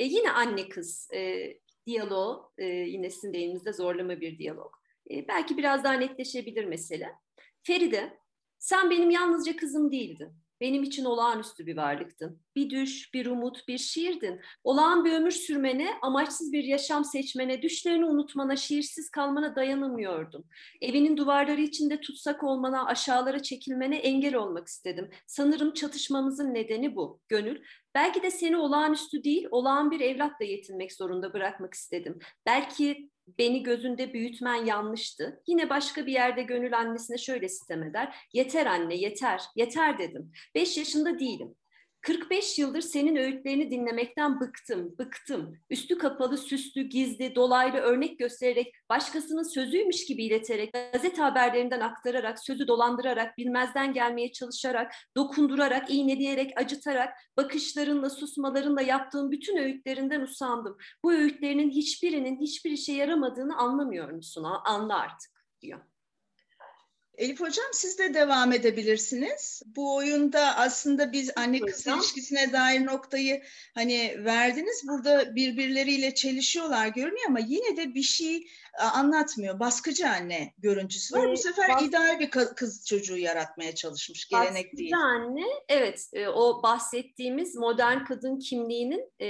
[0.00, 1.52] E, yine anne kız e,
[1.86, 4.74] diyaloğu, e, yine sizin deyiminizde zorlama bir diyalog.
[5.10, 7.12] E, belki biraz daha netleşebilir mesele.
[7.62, 8.18] Feride,
[8.58, 10.32] sen benim yalnızca kızım değildin.
[10.60, 12.40] Benim için olağanüstü bir varlıktın.
[12.56, 14.40] Bir düş, bir umut, bir şiirdin.
[14.64, 20.44] Olağan bir ömür sürmene, amaçsız bir yaşam seçmene, düşlerini unutmana, şiirsiz kalmana dayanamıyordum.
[20.80, 25.10] Evinin duvarları içinde tutsak olmana, aşağılara çekilmene engel olmak istedim.
[25.26, 27.20] Sanırım çatışmamızın nedeni bu.
[27.28, 27.62] Gönül,
[27.94, 32.18] belki de seni olağanüstü değil, olağan bir evlatla yetinmek zorunda bırakmak istedim.
[32.46, 35.42] Belki beni gözünde büyütmen yanlıştı.
[35.46, 38.14] Yine başka bir yerde gönül annesine şöyle sitem eder.
[38.32, 40.32] Yeter anne yeter, yeter dedim.
[40.54, 41.54] Beş yaşında değilim.
[42.00, 45.58] 45 yıldır senin öğütlerini dinlemekten bıktım, bıktım.
[45.70, 52.68] Üstü kapalı, süslü, gizli, dolaylı örnek göstererek, başkasının sözüymüş gibi ileterek, gazete haberlerinden aktararak, sözü
[52.68, 60.76] dolandırarak, bilmezden gelmeye çalışarak, dokundurarak, iğneleyerek, acıtarak, bakışlarınla, susmalarınla yaptığın bütün öğütlerinden usandım.
[61.04, 64.46] Bu öğütlerinin hiçbirinin hiçbir işe yaramadığını anlamıyor musun?
[64.64, 65.30] Anla artık
[65.62, 65.89] diyor.
[67.20, 69.62] Elif Hocam siz de devam edebilirsiniz.
[69.66, 73.42] Bu oyunda aslında biz anne kız ilişkisine dair noktayı
[73.74, 74.82] hani verdiniz.
[74.88, 78.46] Burada birbirleriyle çelişiyorlar görünüyor ama yine de bir şey
[78.78, 79.60] anlatmıyor.
[79.60, 81.26] Baskıcı anne görüntüsü var.
[81.28, 84.28] Ee, Bu sefer bas- ideal bir kız çocuğu yaratmaya çalışmış.
[84.28, 84.94] Gelenek Baskıcı değil.
[84.96, 89.28] anne evet e, o bahsettiğimiz modern kadın kimliğinin e,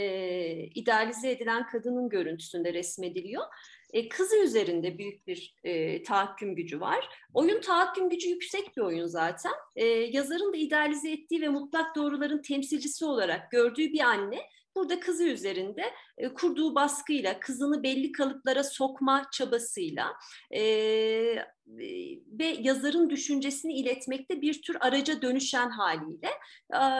[0.75, 3.45] idealize edilen kadının görüntüsünde resmediliyor
[3.93, 7.09] e, kızı üzerinde büyük bir e, tahakküm gücü var.
[7.35, 9.53] Oyun tahakküm gücü yüksek bir oyun zaten.
[9.77, 14.41] E, yazarın da idealize ettiği ve mutlak doğruların temsilcisi olarak gördüğü bir anne
[14.77, 15.85] burada kızı üzerinde
[16.19, 20.13] e, kurduğu baskıyla, kızını belli kalıplara sokma çabasıyla
[20.55, 20.63] e,
[22.39, 26.31] ve yazarın düşüncesini iletmekte bir tür araca dönüşen haliyle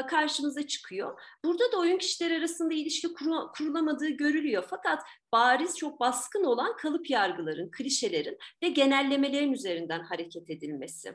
[0.09, 1.21] karşımıza çıkıyor.
[1.45, 4.65] Burada da oyun kişiler arasında ilişki kuru, kurulamadığı görülüyor.
[4.71, 5.03] Fakat
[5.33, 11.15] bariz çok baskın olan kalıp yargıların, klişelerin ve genellemelerin üzerinden hareket edilmesi.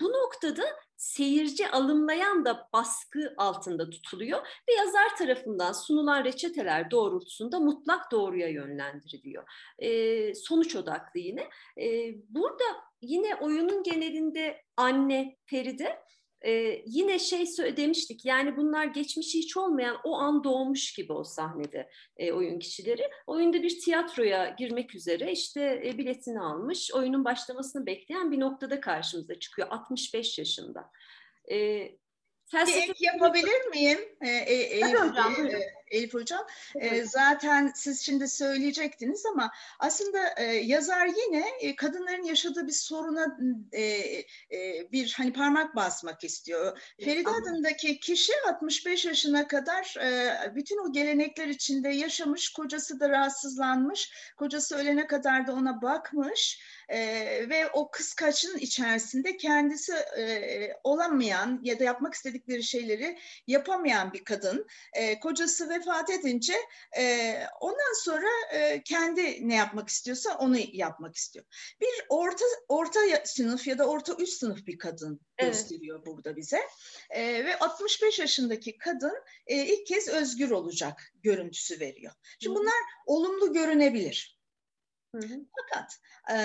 [0.00, 0.64] Bu noktada
[0.98, 9.44] seyirci alımlayan da baskı altında tutuluyor ve yazar tarafından sunulan reçeteler doğrultusunda mutlak doğruya yönlendiriliyor.
[9.78, 11.48] E, sonuç odaklı yine.
[11.80, 12.57] E, burada
[13.02, 15.98] yine oyunun genelinde anne Feride
[16.44, 21.90] ee, yine şey demiştik yani bunlar geçmişi hiç olmayan o an doğmuş gibi o sahnede
[22.16, 23.02] e, oyun kişileri.
[23.26, 29.38] Oyunda bir tiyatroya girmek üzere işte e, biletini almış oyunun başlamasını bekleyen bir noktada karşımıza
[29.38, 30.90] çıkıyor 65 yaşında.
[31.50, 31.88] E,
[32.48, 32.78] felsefe...
[32.78, 33.98] Ek yapabilir miyim?
[34.20, 36.46] Ee, e, Elif, hocam, e, Elif Hocam.
[36.76, 43.38] E, zaten siz şimdi söyleyecektiniz ama aslında e, yazar yine e, kadınların yaşadığı bir soruna
[43.72, 46.78] e, e, bir hani parmak basmak istiyor.
[47.04, 54.12] Feride adındaki kişi 65 yaşına kadar e, bütün o gelenekler içinde yaşamış, kocası da rahatsızlanmış,
[54.36, 56.98] kocası ölene kadar da ona bakmış e,
[57.48, 64.66] ve o kıskaçın içerisinde kendisi e, olamayan ya da yapmak istedikleri şeyleri yapamayan bir kadın.
[64.92, 66.54] E, kocası vefat edince
[66.98, 71.44] e, ondan sonra e, kendi ne yapmak istiyorsa onu yapmak istiyor.
[71.80, 75.52] Bir orta orta sınıf ya da orta üst sınıf bir kadın evet.
[75.52, 76.60] gösteriyor burada bize.
[77.10, 79.14] E, ve 65 yaşındaki kadın
[79.46, 82.12] e, ilk kez özgür olacak görüntüsü veriyor.
[82.40, 82.74] Şimdi bunlar
[83.06, 84.37] olumlu görünebilir.
[85.14, 85.40] Hı hı.
[85.56, 86.38] Fakat e,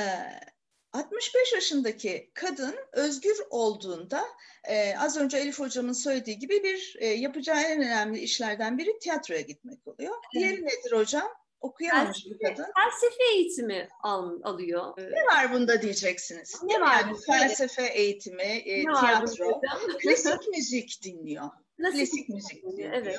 [0.94, 4.24] 65 yaşındaki kadın özgür olduğunda
[4.64, 9.42] e, az önce Elif hocamın söylediği gibi bir e, yapacağı en önemli işlerden biri tiyatroya
[9.42, 10.16] gitmek oluyor.
[10.34, 10.64] Diğeri evet.
[10.64, 11.28] nedir hocam?
[11.62, 12.66] Okuyamamış bir kadın.
[12.76, 14.98] Felsefe eğitimi al, alıyor.
[14.98, 16.64] Ne var bunda diyeceksiniz.
[16.64, 17.00] Ne var?
[17.02, 19.62] Yani felsefe eğitimi, e, tiyatro,
[20.02, 21.50] klasik müzik dinliyor.
[21.78, 22.94] Klasik, klasik müzik dinliyor.
[22.94, 23.18] Evet.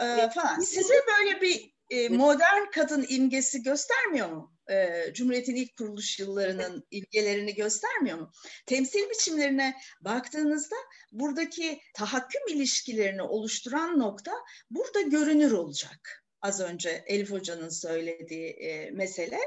[0.00, 0.60] E, falan.
[0.60, 4.54] Size böyle bir e, modern kadın imgesi göstermiyor mu?
[4.70, 8.32] E, Cumhuriyet'in ilk kuruluş yıllarının ilgelerini göstermiyor mu?
[8.66, 10.76] Temsil biçimlerine baktığınızda
[11.12, 14.32] buradaki tahakküm ilişkilerini oluşturan nokta
[14.70, 19.38] burada görünür olacak az önce Elif Hoca'nın söylediği e, mesele.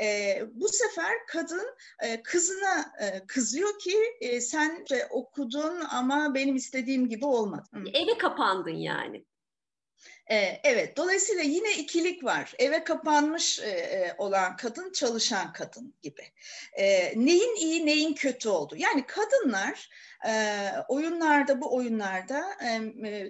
[0.00, 1.66] E, bu sefer kadın
[2.02, 7.68] e, kızına e, kızıyor ki e, sen işte okudun ama benim istediğim gibi olmadı.
[7.94, 9.24] Eve kapandın yani.
[10.30, 12.54] Ee, evet, dolayısıyla yine ikilik var.
[12.58, 16.22] Eve kapanmış e, e, olan kadın, çalışan kadın gibi.
[17.16, 18.76] Neyin iyi, neyin kötü oldu?
[18.78, 19.90] Yani kadınlar
[20.28, 22.44] e, oyunlarda, bu oyunlarda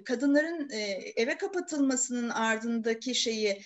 [0.04, 0.70] kadınların
[1.16, 3.62] eve kapatılmasının ardındaki şeyi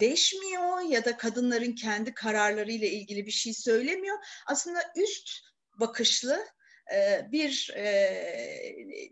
[0.00, 4.18] değişmiyor ya da kadınların kendi kararlarıyla ilgili bir şey söylemiyor.
[4.46, 5.30] Aslında üst
[5.80, 6.55] bakışlı e,
[7.32, 7.86] bir e,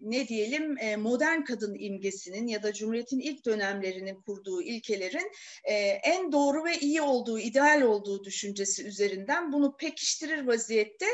[0.01, 5.31] ne diyelim e, modern kadın imgesinin ya da Cumhuriyet'in ilk dönemlerinin kurduğu ilkelerin
[6.03, 11.07] en doğru ve iyi olduğu, ideal olduğu düşüncesi üzerinden bunu pekiştirir vaziyette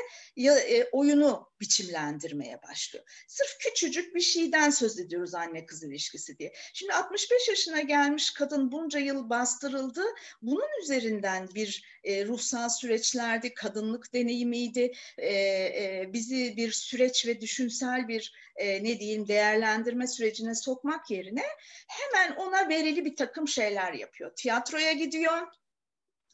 [0.93, 3.05] oyunu biçimlendirmeye başlıyor.
[3.29, 6.53] Sırf küçücük bir şeyden söz ediyoruz anne kız ilişkisi diye.
[6.73, 10.03] Şimdi 65 yaşına gelmiş kadın bunca yıl bastırıldı.
[10.43, 14.93] Bunun üzerinden bir ruhsal süreçlerdi, kadınlık deneyimiydi,
[16.13, 21.45] bizi bir süreç ve düşünsel bir e, ne diyeyim değerlendirme sürecine sokmak yerine
[21.89, 24.33] hemen ona verili bir takım şeyler yapıyor.
[24.37, 25.47] Tiyatroya gidiyor,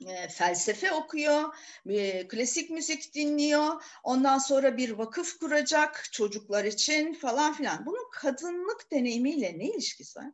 [0.00, 1.54] e, felsefe okuyor,
[1.88, 7.86] e, klasik müzik dinliyor, ondan sonra bir vakıf kuracak çocuklar için falan filan.
[7.86, 10.32] Bunun kadınlık deneyimiyle ne ilişkisi var?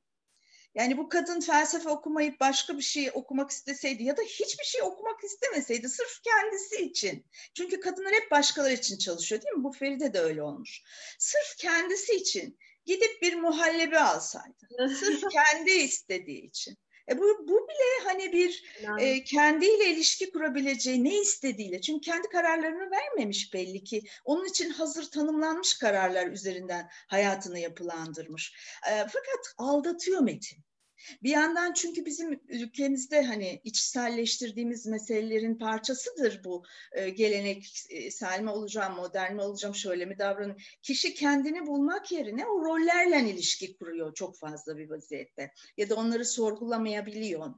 [0.74, 5.24] Yani bu kadın felsefe okumayıp başka bir şey okumak isteseydi ya da hiçbir şey okumak
[5.24, 7.26] istemeseydi sırf kendisi için.
[7.54, 9.64] Çünkü kadınlar hep başkaları için çalışıyor değil mi?
[9.64, 10.82] Bu Feride de öyle olmuş.
[11.18, 14.68] Sırf kendisi için gidip bir muhallebi alsaydı.
[15.00, 16.78] sırf kendi istediği için.
[17.10, 19.02] E bu, bu bile hani bir yani.
[19.02, 21.80] e, kendiyle ilişki kurabileceği ne istediğiyle.
[21.80, 24.02] Çünkü kendi kararlarını vermemiş belli ki.
[24.24, 28.54] Onun için hazır tanımlanmış kararlar üzerinden hayatını yapılandırmış.
[28.86, 30.58] E, fakat aldatıyor Metin.
[31.22, 39.34] Bir yandan çünkü bizim ülkemizde hani içselleştirdiğimiz meselelerin parçasıdır bu e, geleneksel mi olacağım, modern
[39.34, 40.56] mi olacağım, şöyle mi davranayım.
[40.82, 45.52] Kişi kendini bulmak yerine o rollerle ilişki kuruyor çok fazla bir vaziyette.
[45.76, 47.54] Ya da onları sorgulamayabiliyor.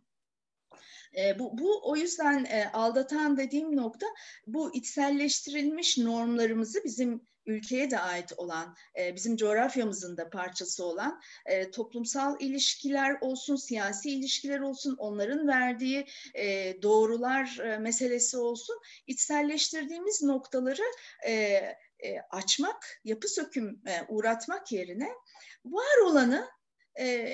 [1.19, 4.07] E, bu, bu o yüzden e, aldatan dediğim nokta
[4.47, 11.71] bu içselleştirilmiş normlarımızı bizim ülkeye de ait olan, e, bizim coğrafyamızın da parçası olan e,
[11.71, 20.85] toplumsal ilişkiler olsun, siyasi ilişkiler olsun, onların verdiği e, doğrular e, meselesi olsun, içselleştirdiğimiz noktaları
[21.27, 25.09] e, e, açmak, yapı söküm e, uğratmak yerine
[25.65, 26.49] var olanı
[26.99, 27.27] e,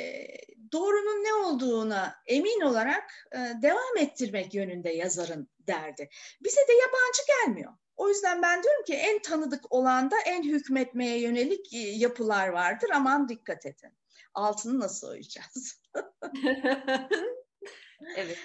[0.73, 6.09] doğrunun ne olduğuna emin olarak e, devam ettirmek yönünde yazarın derdi.
[6.41, 7.73] Bize de yabancı gelmiyor.
[8.01, 12.91] O yüzden ben diyorum ki en tanıdık olan da en hükmetmeye yönelik e, yapılar vardır.
[12.95, 13.91] Aman dikkat edin.
[14.35, 15.83] Altını nasıl oyacağız?
[18.17, 18.39] evet.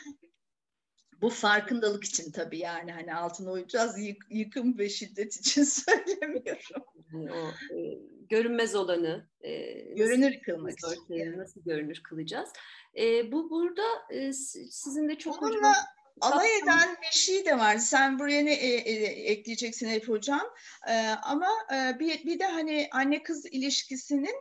[1.22, 6.84] Bu farkındalık için tabii yani hani altına oyacağız yık, yıkım ve şiddet için söylemiyorum.
[7.14, 11.38] Yani o e, görünmez olanı e, görünür kılmak için.
[11.38, 12.50] Nasıl görünür kılacağız?
[12.98, 15.74] E, bu burada e, sizin de çok Onunla, hocam
[16.22, 17.78] alay eden bir şey de var.
[17.78, 18.94] Sen buraya ne e, e,
[19.32, 20.42] ekleyeceksin hep hocam?
[20.88, 24.36] E, ama e, bir, bir de hani anne kız ilişkisinin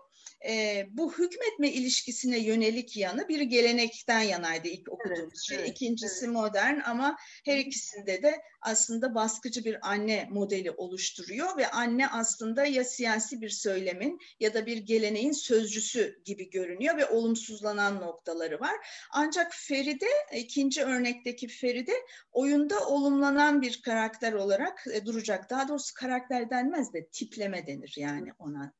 [0.49, 5.57] e, bu hükmetme ilişkisine yönelik yanı bir gelenekten yanaydı ilk okuduğumuz evet, şey.
[5.57, 6.35] Evet, İkincisi evet.
[6.35, 12.85] modern ama her ikisinde de aslında baskıcı bir anne modeli oluşturuyor ve anne aslında ya
[12.85, 18.75] siyasi bir söylemin ya da bir geleneğin sözcüsü gibi görünüyor ve olumsuzlanan noktaları var.
[19.13, 21.95] Ancak Feride, ikinci örnekteki Feride
[22.33, 25.51] oyunda olumlanan bir karakter olarak e, duracak.
[25.51, 28.73] Daha doğrusu karakter denmez de tipleme denir yani ona.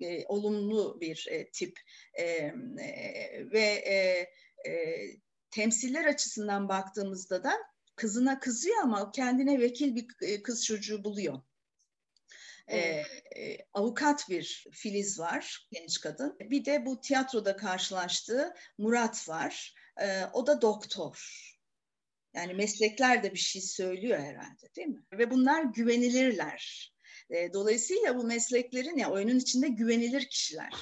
[0.00, 1.80] E, e, olumlu bir e, tip
[2.14, 2.52] e, e,
[3.52, 4.26] ve e,
[4.70, 5.02] e,
[5.50, 7.52] temsiller açısından baktığımızda da
[7.96, 11.40] kızına kızıyor ama kendine vekil bir e, kız çocuğu buluyor.
[12.70, 13.04] Ee,
[13.72, 16.36] avukat bir Filiz var, genç kadın.
[16.40, 19.74] Bir de bu tiyatroda karşılaştığı Murat var.
[20.00, 21.42] Ee, o da doktor.
[22.34, 25.02] Yani meslekler de bir şey söylüyor herhalde değil mi?
[25.12, 26.92] Ve bunlar güvenilirler.
[27.30, 30.72] E, dolayısıyla bu mesleklerin ya oyunun içinde güvenilir kişiler.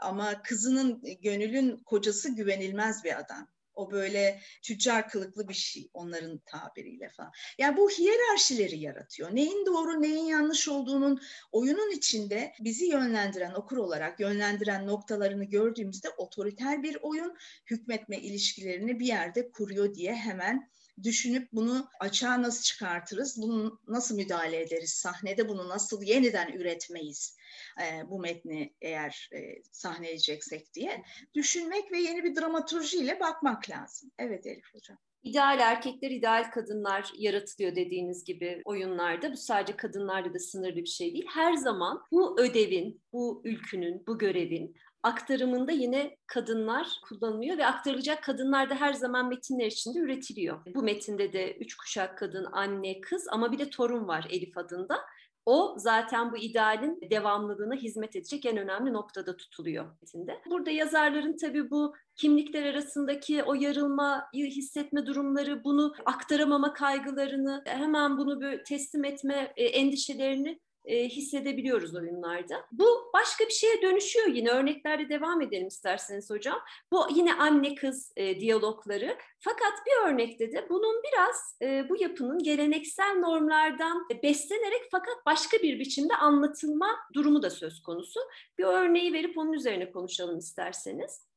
[0.00, 3.48] Ama kızının, gönülün kocası güvenilmez bir adam.
[3.74, 7.32] O böyle tüccar kılıklı bir şey onların tabiriyle falan.
[7.58, 9.34] Yani bu hiyerarşileri yaratıyor.
[9.34, 11.20] Neyin doğru neyin yanlış olduğunun
[11.52, 17.36] oyunun içinde bizi yönlendiren okur olarak yönlendiren noktalarını gördüğümüzde otoriter bir oyun
[17.66, 20.70] hükmetme ilişkilerini bir yerde kuruyor diye hemen
[21.04, 27.36] düşünüp bunu açığa nasıl çıkartırız, bunu nasıl müdahale ederiz, sahnede bunu nasıl yeniden üretmeyiz
[27.82, 31.02] e, bu metni eğer e, sahneleyeceksek diye
[31.34, 34.10] düşünmek ve yeni bir dramaturjiyle bakmak lazım.
[34.18, 34.98] Evet Elif Hocam.
[35.22, 39.32] İdeal erkekler, ideal kadınlar yaratılıyor dediğiniz gibi oyunlarda.
[39.32, 41.26] Bu sadece kadınlarda da sınırlı bir şey değil.
[41.34, 48.70] Her zaman bu ödevin, bu ülkünün, bu görevin aktarımında yine kadınlar kullanılıyor ve aktarılacak kadınlar
[48.70, 50.60] da her zaman metinler içinde üretiliyor.
[50.74, 55.00] Bu metinde de üç kuşak kadın, anne, kız ama bir de torun var Elif adında.
[55.46, 60.40] O zaten bu idealin devamlılığına hizmet edecek en önemli noktada tutuluyor metinde.
[60.50, 68.40] Burada yazarların tabii bu kimlikler arasındaki o yarılmayı hissetme durumları, bunu aktaramama kaygılarını, hemen bunu
[68.40, 72.66] böyle teslim etme e, endişelerini e, hissedebiliyoruz oyunlarda.
[72.72, 74.50] Bu başka bir şeye dönüşüyor yine.
[74.50, 76.58] Örneklerde devam edelim isterseniz hocam.
[76.92, 79.16] Bu yine anne kız e, diyalogları.
[79.38, 85.78] Fakat bir örnekte de bunun biraz e, bu yapının geleneksel normlardan beslenerek fakat başka bir
[85.78, 88.20] biçimde anlatılma durumu da söz konusu.
[88.58, 91.30] Bir örneği verip onun üzerine konuşalım isterseniz.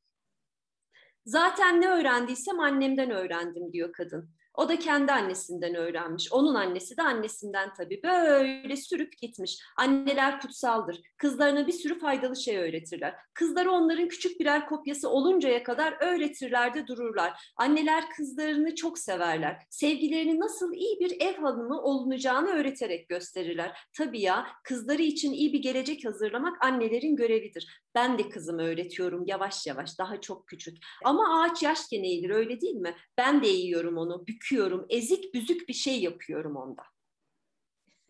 [1.26, 4.30] Zaten ne öğrendiysem annemden öğrendim diyor kadın.
[4.54, 6.32] O da kendi annesinden öğrenmiş.
[6.32, 8.04] Onun annesi de annesinden tabii.
[8.04, 9.60] Böyle sürüp gitmiş.
[9.78, 11.02] Anneler kutsaldır.
[11.18, 13.16] Kızlarına bir sürü faydalı şey öğretirler.
[13.34, 17.52] Kızları onların küçük birer kopyası oluncaya kadar öğretirler de dururlar.
[17.58, 19.66] Anneler kızlarını çok severler.
[19.70, 23.78] Sevgilerini nasıl iyi bir ev hanımı olunacağını öğreterek gösterirler.
[23.98, 27.84] Tabii ya kızları için iyi bir gelecek hazırlamak annelerin görevidir.
[27.96, 30.78] Ben de kızımı öğretiyorum yavaş yavaş daha çok küçük.
[31.04, 32.96] Ama ağaç yaşken eğilir öyle değil mi?
[33.18, 36.84] Ben de eğiyorum onu, büküyorum, ezik büzük bir şey yapıyorum onda.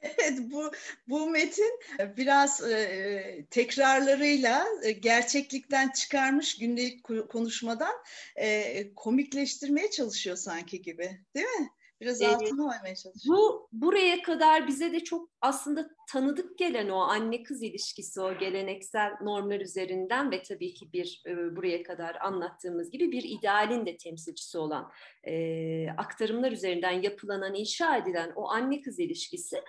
[0.02, 0.72] Evet bu
[1.08, 1.80] bu metin
[2.18, 7.94] biraz e, tekrarlarıyla e, gerçeklikten çıkarmış gündelik konuşmadan
[8.36, 11.70] e, komikleştirmeye çalışıyor sanki gibi, değil mi?
[12.04, 12.36] Biraz evet.
[12.36, 13.38] altına oymaya çalışıyor.
[13.38, 19.12] Bu buraya kadar bize de çok aslında tanıdık gelen o anne kız ilişkisi o geleneksel
[19.22, 24.58] normlar üzerinden ve tabii ki bir e, buraya kadar anlattığımız gibi bir idealin de temsilcisi
[24.58, 24.92] olan
[25.24, 29.64] e, aktarımlar üzerinden yapılanan inşa edilen o anne kız ilişkisi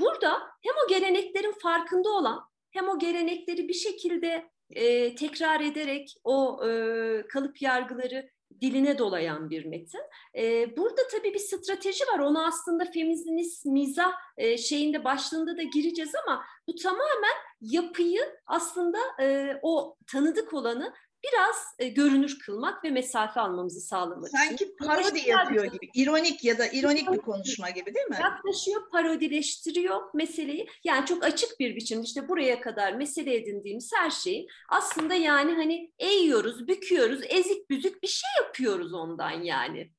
[0.00, 6.66] burada hem o geleneklerin farkında olan hem o gelenekleri bir şekilde e, tekrar ederek o
[6.66, 8.30] e, kalıp yargıları
[8.60, 10.00] diline dolayan bir metin.
[10.34, 12.18] E, burada tabii bir strateji var.
[12.18, 19.58] Onu aslında feminist mizah e, şeyinde başlığında da gireceğiz ama bu tamamen yapıyı aslında e,
[19.62, 20.92] o tanıdık olanı
[21.24, 24.76] biraz e, görünür kılmak ve mesafe almamızı sağlamak Sanki için.
[24.76, 28.18] parodi yapıyor gibi, ironik ya da ironik bir konuşma gibi değil mi?
[28.20, 30.66] Yaklaşıyor, parodileştiriyor meseleyi.
[30.84, 35.92] Yani çok açık bir biçimde işte buraya kadar mesele edindiğimiz her şeyi aslında yani hani
[35.98, 39.90] eğiyoruz, büküyoruz, ezik büzük bir şey yapıyoruz ondan yani.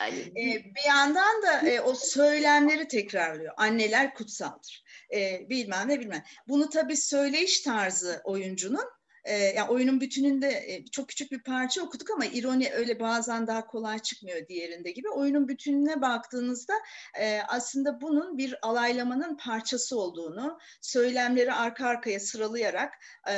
[0.00, 0.18] Yani...
[0.18, 3.54] Ee, bir yandan da e, o söylemleri tekrarlıyor.
[3.56, 4.84] Anneler kutsaldır.
[5.14, 6.22] E, bilmem ne bilmem.
[6.48, 8.84] Bunu tabii söyleyiş tarzı oyuncunun
[9.24, 13.66] e, yani oyunun bütününde e, çok küçük bir parça okuduk ama ironi öyle bazen daha
[13.66, 15.08] kolay çıkmıyor diğerinde gibi.
[15.08, 16.74] Oyunun bütününe baktığınızda
[17.20, 22.94] e, aslında bunun bir alaylamanın parçası olduğunu, söylemleri arka arkaya sıralayarak
[23.28, 23.34] e,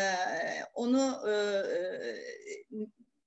[0.75, 1.35] onu e,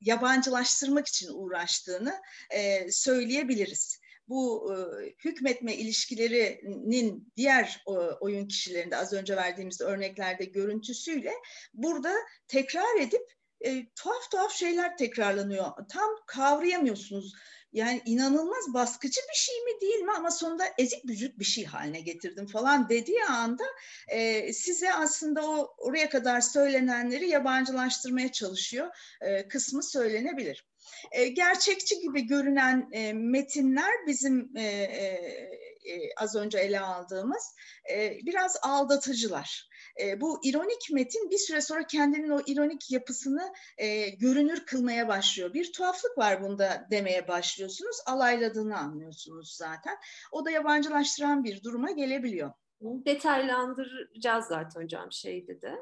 [0.02, 3.99] yabancılaştırmak için uğraştığını e, söyleyebiliriz
[4.30, 4.78] bu e,
[5.26, 11.34] hükmetme ilişkilerinin diğer e, oyun kişilerinde az önce verdiğimiz örneklerde görüntüsüyle
[11.74, 12.14] burada
[12.48, 15.66] tekrar edip e, tuhaf tuhaf şeyler tekrarlanıyor.
[15.92, 17.34] Tam kavrayamıyorsunuz.
[17.74, 22.02] Yani inanılmaz baskıcı bir şey mi değil mi ama sonunda ezik büzük bir şey haline
[22.02, 23.64] getirdim falan dediği anda
[24.08, 28.88] e, size aslında o oraya kadar söylenenleri yabancılaştırmaya çalışıyor
[29.22, 30.68] e, kısmı söylenebilir.
[31.12, 37.56] E, gerçekçi gibi görünen e, metinler bizim e, e, az önce ele aldığımız
[37.94, 39.69] e, biraz aldatıcılar.
[40.02, 45.54] E, bu ironik metin bir süre sonra kendinin o ironik yapısını e, görünür kılmaya başlıyor.
[45.54, 47.98] Bir tuhaflık var bunda demeye başlıyorsunuz.
[48.06, 49.98] Alayladığını anlıyorsunuz zaten.
[50.32, 52.52] O da yabancılaştıran bir duruma gelebiliyor.
[52.82, 55.76] Detaylandıracağız zaten hocam şeyde de.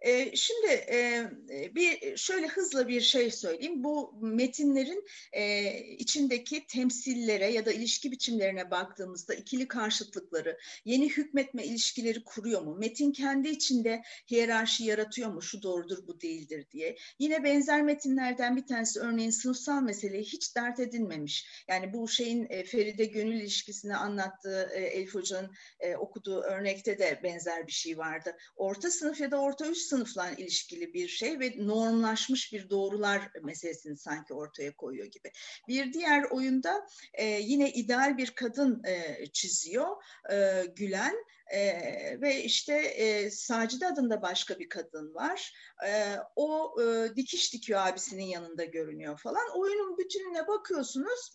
[0.00, 1.30] E, şimdi e,
[1.74, 3.84] bir şöyle hızlı bir şey söyleyeyim.
[3.84, 12.24] Bu metinlerin e, içindeki temsillere ya da ilişki biçimlerine baktığımızda ikili karşıtlıkları, yeni hükmetme ilişkileri
[12.24, 12.74] kuruyor mu?
[12.74, 15.42] Metin kendi içinde hiyerarşi yaratıyor mu?
[15.42, 16.96] Şu doğrudur, bu değildir diye.
[17.18, 21.64] Yine benzer metinlerden bir tanesi örneğin sınıfsal meseleyi hiç dert edinmemiş.
[21.68, 27.66] Yani bu şeyin e, Feride Gönül ilişkisini anlattığı Elif Hoca'nın e, okuduğu örnekte de benzer
[27.66, 28.36] bir şey vardı.
[28.56, 33.96] Orta sınıf ya da orta üst sınıfla ilişkili bir şey ve normlaşmış bir doğrular meselesini
[33.96, 35.32] sanki ortaya koyuyor gibi.
[35.68, 39.96] Bir diğer oyunda e, yine ideal bir kadın e, çiziyor
[40.32, 41.14] e, Gülen
[41.52, 41.60] e,
[42.20, 45.52] ve işte e, Sacide adında başka bir kadın var.
[45.86, 49.58] E, o e, dikiş dikiyor abisinin yanında görünüyor falan.
[49.58, 51.32] Oyunun bütününe bakıyorsunuz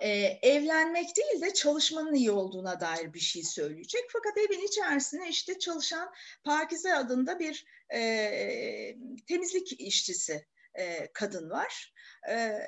[0.00, 0.10] e,
[0.42, 4.02] evlenmek değil de çalışmanın iyi olduğuna dair bir şey söyleyecek.
[4.12, 6.12] Fakat evin içerisinde işte çalışan
[6.44, 8.96] Pakize adında bir e,
[9.28, 11.94] temizlik işçisi e, kadın var.
[12.30, 12.58] E,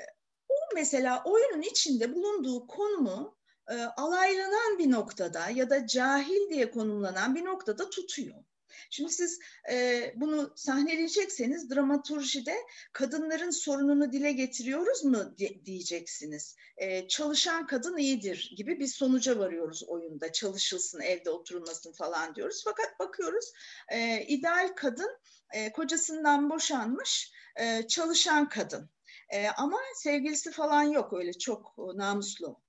[0.48, 3.36] o mesela oyunun içinde bulunduğu konumu
[3.70, 8.44] e, alaylanan bir noktada ya da cahil diye konumlanan bir noktada tutuyor.
[8.90, 9.38] Şimdi siz
[9.70, 12.56] e, bunu sahneleyecekseniz dramaturjide
[12.92, 16.56] kadınların sorununu dile getiriyoruz mu diyeceksiniz.
[16.76, 20.32] E, çalışan kadın iyidir gibi bir sonuca varıyoruz oyunda.
[20.32, 22.62] Çalışılsın, evde oturulmasın falan diyoruz.
[22.64, 23.52] Fakat bakıyoruz
[23.92, 25.18] e, ideal kadın
[25.52, 28.90] e, kocasından boşanmış e, çalışan kadın.
[29.28, 32.65] E, ama sevgilisi falan yok öyle çok namuslu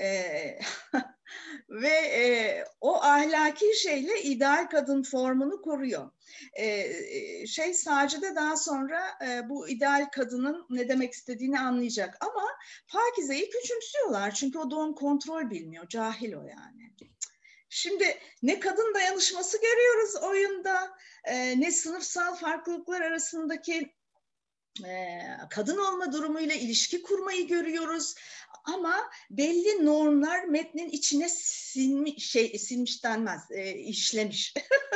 [0.00, 0.58] E,
[1.68, 6.10] ve e, o ahlaki şeyle ideal kadın formunu koruyor.
[6.52, 12.44] E, şey Sacide daha sonra e, bu ideal kadının ne demek istediğini anlayacak ama
[12.88, 16.92] Pakize'yi küçümsüyorlar çünkü o doğum kontrol bilmiyor, cahil o yani.
[17.68, 23.95] Şimdi ne kadın dayanışması görüyoruz oyunda, e, ne sınıfsal farklılıklar arasındaki
[25.50, 28.14] kadın olma durumuyla ilişki kurmayı görüyoruz.
[28.64, 34.54] Ama belli normlar metnin içine sinmiş, şey sinmiş denmez, e, işlemiş,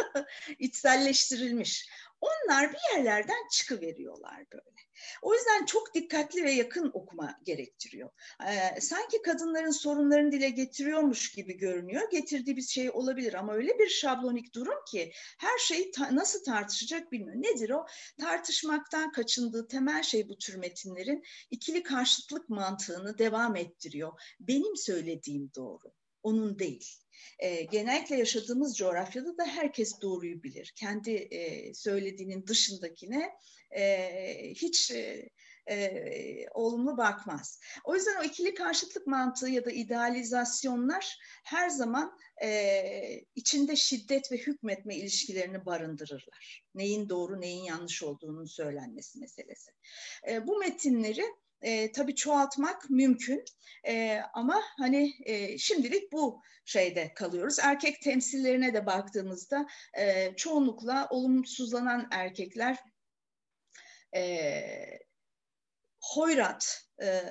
[0.59, 1.89] içselleştirilmiş.
[2.21, 4.81] Onlar bir yerlerden çıkıveriyorlar böyle.
[5.23, 8.11] O yüzden çok dikkatli ve yakın okuma gerektiriyor.
[8.49, 12.11] Ee, sanki kadınların sorunlarını dile getiriyormuş gibi görünüyor.
[12.11, 17.13] Getirdiği bir şey olabilir ama öyle bir şablonik durum ki her şeyi ta- nasıl tartışacak
[17.13, 17.37] bilmiyor.
[17.37, 17.87] Nedir o?
[18.21, 24.13] Tartışmaktan kaçındığı temel şey bu tür metinlerin ikili karşıtlık mantığını devam ettiriyor.
[24.41, 25.93] Benim söylediğim doğru,
[26.23, 26.87] onun değil.
[27.39, 30.73] E, genellikle yaşadığımız coğrafyada da herkes doğruyu bilir.
[30.77, 33.31] Kendi e, söylediğinin dışındakine
[33.71, 35.29] e, hiç e,
[35.71, 37.61] e, olumlu bakmaz.
[37.85, 44.37] O yüzden o ikili karşıtlık mantığı ya da idealizasyonlar her zaman e, içinde şiddet ve
[44.37, 46.65] hükmetme ilişkilerini barındırırlar.
[46.75, 49.71] Neyin doğru, neyin yanlış olduğunun söylenmesi meselesi.
[50.29, 51.25] E, bu metinleri
[51.63, 53.45] e, tabii çoğaltmak mümkün
[53.89, 57.59] e, ama hani e, şimdilik bu şeyde kalıyoruz.
[57.59, 59.67] Erkek temsillerine de baktığımızda
[59.99, 62.77] e, çoğunlukla olumsuzlanan erkekler
[64.17, 65.01] e,
[66.15, 67.23] hoyrat, e,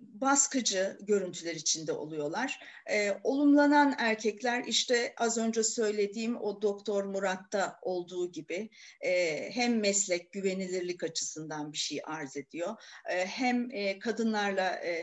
[0.00, 2.60] baskıcı görüntüler içinde oluyorlar.
[2.90, 10.32] E, olumlanan erkekler işte az önce söylediğim o Doktor Murat'ta olduğu gibi e, hem meslek
[10.32, 12.74] güvenilirlik açısından bir şey arz ediyor,
[13.10, 14.94] e, hem e, kadınlarla e,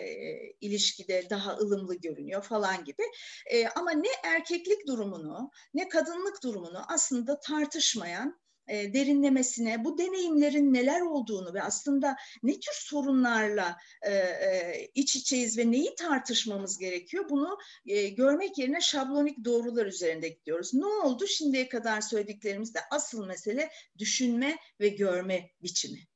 [0.62, 3.03] ilişkide daha ılımlı görünüyor falan gibi.
[3.45, 8.41] E, ama ne erkeklik durumunu ne kadınlık durumunu aslında tartışmayan
[8.72, 15.58] e, derinlemesine bu deneyimlerin neler olduğunu ve aslında ne tür sorunlarla e, e, iç içeyiz
[15.58, 20.74] ve neyi tartışmamız gerekiyor bunu e, görmek yerine şablonik doğrular üzerinde gidiyoruz.
[20.74, 26.11] Ne oldu şimdiye kadar söylediklerimizde asıl mesele düşünme ve görme biçimi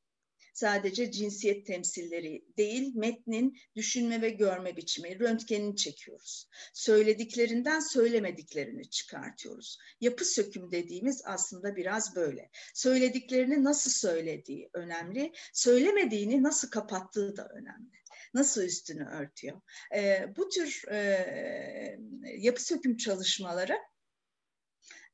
[0.55, 6.49] sadece cinsiyet temsilleri değil, metnin düşünme ve görme biçimi, röntgenini çekiyoruz.
[6.73, 9.77] Söylediklerinden söylemediklerini çıkartıyoruz.
[10.01, 12.49] Yapı söküm dediğimiz aslında biraz böyle.
[12.73, 17.95] Söylediklerini nasıl söylediği önemli, söylemediğini nasıl kapattığı da önemli
[18.33, 19.61] nasıl üstünü örtüyor.
[19.95, 21.99] E, bu tür e,
[22.37, 23.77] yapı söküm çalışmaları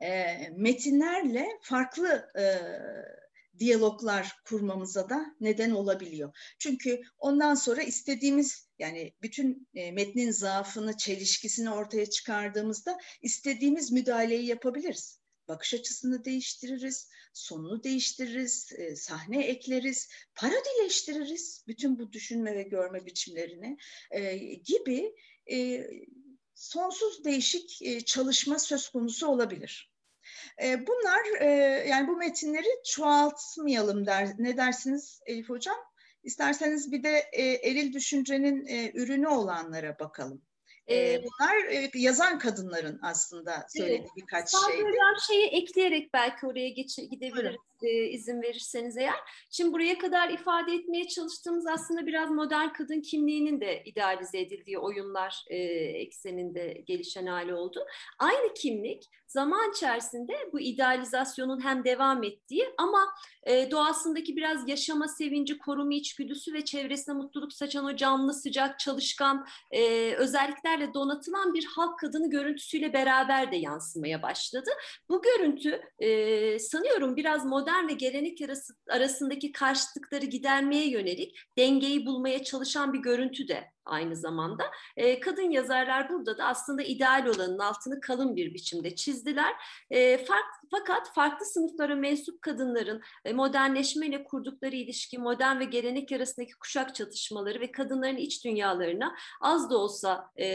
[0.02, 2.44] e, metinlerle farklı e,
[3.60, 6.38] diyaloglar kurmamıza da neden olabiliyor.
[6.60, 15.22] Çünkü ondan sonra istediğimiz yani bütün e, metnin zaafını, çelişkisini ortaya çıkardığımızda istediğimiz müdahaleyi yapabiliriz.
[15.48, 23.78] Bakış açısını değiştiririz, sonunu değiştiririz, e, sahne ekleriz, parodileştiririz bütün bu düşünme ve görme biçimlerini
[24.12, 25.16] e, gibi
[26.56, 29.91] sonsuz değişik çalışma söz konusu olabilir.
[30.64, 31.46] E, bunlar e,
[31.90, 34.28] yani bu metinleri çoğaltmayalım der.
[34.38, 35.78] Ne dersiniz Elif Hocam?
[36.24, 40.42] İsterseniz bir de e, eril düşüncenin e, ürünü olanlara bakalım.
[40.90, 44.10] E, bunlar e, yazan kadınların aslında söylediği evet.
[44.18, 44.60] birkaç şey.
[44.60, 49.20] Sadece şeyi ekleyerek belki oraya geç, gidebiliriz e, izin verirseniz eğer.
[49.52, 55.44] Şimdi buraya kadar ifade etmeye çalıştığımız aslında biraz modern kadın kimliğinin de idealize edildiği oyunlar
[55.48, 55.58] e,
[56.02, 57.86] ekseninde gelişen hali oldu.
[58.20, 63.14] Aynı kimlik zaman içerisinde bu idealizasyonun hem devam ettiği ama
[63.44, 69.48] e, doğasındaki biraz yaşama sevinci, koruma içgüdüsü ve çevresine mutluluk saçan o canlı, sıcak, çalışkan
[69.72, 74.70] e, özelliklerle donatılan bir halk kadını görüntüsüyle beraber de yansımaya başladı.
[75.10, 78.40] Bu görüntü e, sanıyorum biraz modern ve gelenek
[78.90, 84.64] arasındaki karşıtlıkları gidermeye yönelik dengeyi bulmaya çalışan bir görüntü de aynı zamanda.
[84.98, 89.54] E, kadın yazarlar burada da aslında ideal olanın altını kalın bir biçimde çizdiler.
[89.90, 96.54] E, fark, fakat farklı sınıflara mensup kadınların e, modernleşmeyle kurdukları ilişki, modern ve gelenek arasındaki
[96.54, 100.46] kuşak çatışmaları ve kadınların iç dünyalarına az da olsa e,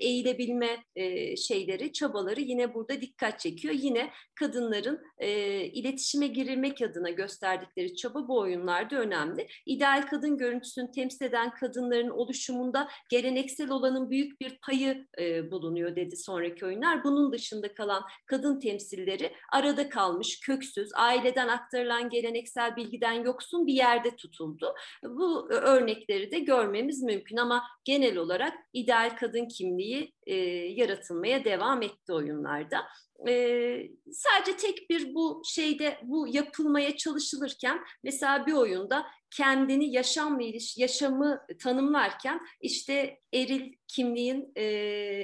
[0.00, 3.74] eğilebilme e, şeyleri, çabaları yine burada dikkat çekiyor.
[3.74, 5.30] Yine kadınların e,
[5.64, 9.46] iletişime girilmek adına gösterdikleri çaba bu oyunlarda önemli.
[9.66, 15.96] İdeal kadın görüntüsünü temsil eden kadınların oluşumunda bunda geleneksel olanın büyük bir payı e, bulunuyor
[15.96, 17.04] dedi sonraki oyunlar.
[17.04, 24.16] Bunun dışında kalan kadın temsilleri arada kalmış, köksüz, aileden aktarılan geleneksel bilgiden yoksun bir yerde
[24.16, 24.74] tutuldu.
[25.04, 30.34] Bu örnekleri de görmemiz mümkün ama genel olarak ideal kadın kimliği e,
[30.80, 32.86] yaratılmaya devam etti oyunlarda.
[33.28, 40.78] Ee, sadece tek bir bu şeyde bu yapılmaya çalışılırken mesela bir oyunda kendini yaşamla iliş
[40.78, 44.64] yaşamı tanımlarken işte eril kimliğin e,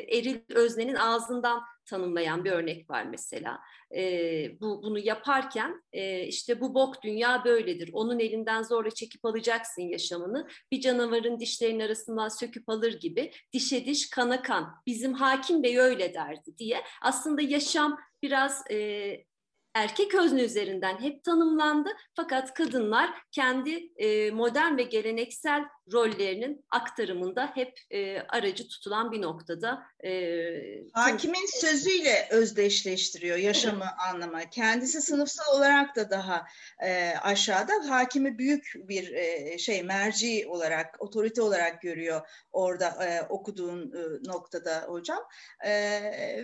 [0.09, 3.59] eril öznenin ağzından tanımlayan bir örnek var mesela.
[3.97, 7.91] E, bu bunu yaparken e, işte bu bok dünya böyledir.
[7.93, 10.49] Onun elinden zorla çekip alacaksın yaşamını.
[10.73, 14.75] Bir canavarın dişlerinin arasından söküp alır gibi dişe diş kana kan.
[14.87, 16.83] Bizim hakim bey öyle derdi diye.
[17.03, 19.17] Aslında yaşam biraz e,
[19.75, 21.89] erkek özne üzerinden hep tanımlandı.
[22.17, 29.83] Fakat kadınlar kendi e, modern ve geleneksel rollerinin aktarımında hep e, aracı tutulan bir noktada.
[30.05, 30.11] E,
[30.93, 34.15] Hakimin sözüyle özdeşleştiriyor yaşamı evet.
[34.15, 34.51] anlama.
[34.51, 36.47] Kendisi sınıfsal olarak da daha
[36.85, 37.73] e, aşağıda.
[37.89, 44.85] Hakimi büyük bir e, şey merci olarak, otorite olarak görüyor orada e, okuduğun e, noktada
[44.89, 45.23] hocam.
[45.65, 45.71] E,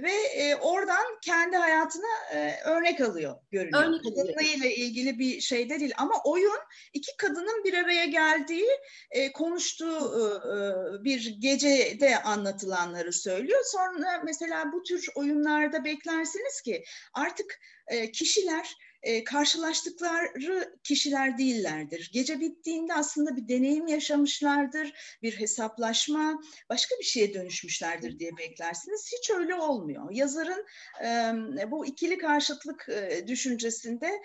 [0.02, 3.84] ve e, oradan kendi hayatına e, örnek alıyor görünüyor.
[3.84, 6.58] Örnek Kadınlığıyla ilgili bir şey de değil ama oyun
[6.92, 8.68] iki kadının bir araya geldiği
[9.10, 13.60] e, konuştuğu e, e, bir gecede anlatılanları söylüyor.
[13.64, 18.76] Sonra mesela bu tür oyunlarda beklersiniz ki artık e, kişiler
[19.24, 22.10] karşılaştıkları kişiler değillerdir.
[22.12, 29.12] Gece bittiğinde aslında bir deneyim yaşamışlardır, bir hesaplaşma, başka bir şeye dönüşmüşlerdir diye beklersiniz.
[29.18, 30.10] Hiç öyle olmuyor.
[30.10, 30.66] Yazarın
[31.70, 32.88] bu ikili karşıtlık
[33.26, 34.22] düşüncesinde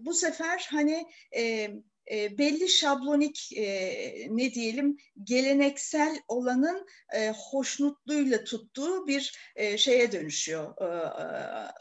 [0.00, 1.70] bu sefer hani e,
[2.10, 3.66] belli şablonik e,
[4.30, 10.74] ne diyelim geleneksel olanın e, hoşnutluyla tuttuğu bir e, şeye dönüşüyor.
[10.80, 11.28] E, e,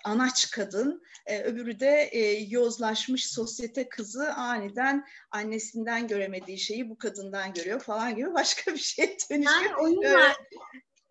[0.04, 7.54] anaç kadın, e, öbürü de e, yozlaşmış sosyete kızı aniden annesinden göremediği şeyi bu kadından
[7.54, 9.62] görüyor falan gibi başka bir şeye dönüşüyor.
[9.62, 10.38] Yani oyun var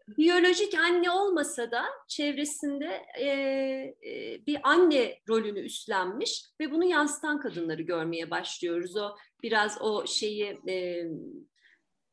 [0.08, 7.82] biyolojik anne olmasa da çevresinde e, e, bir anne rolünü üstlenmiş ve bunu yansıtan kadınları
[7.82, 8.96] görmeye başlıyoruz.
[8.96, 11.04] O biraz o şeyi e,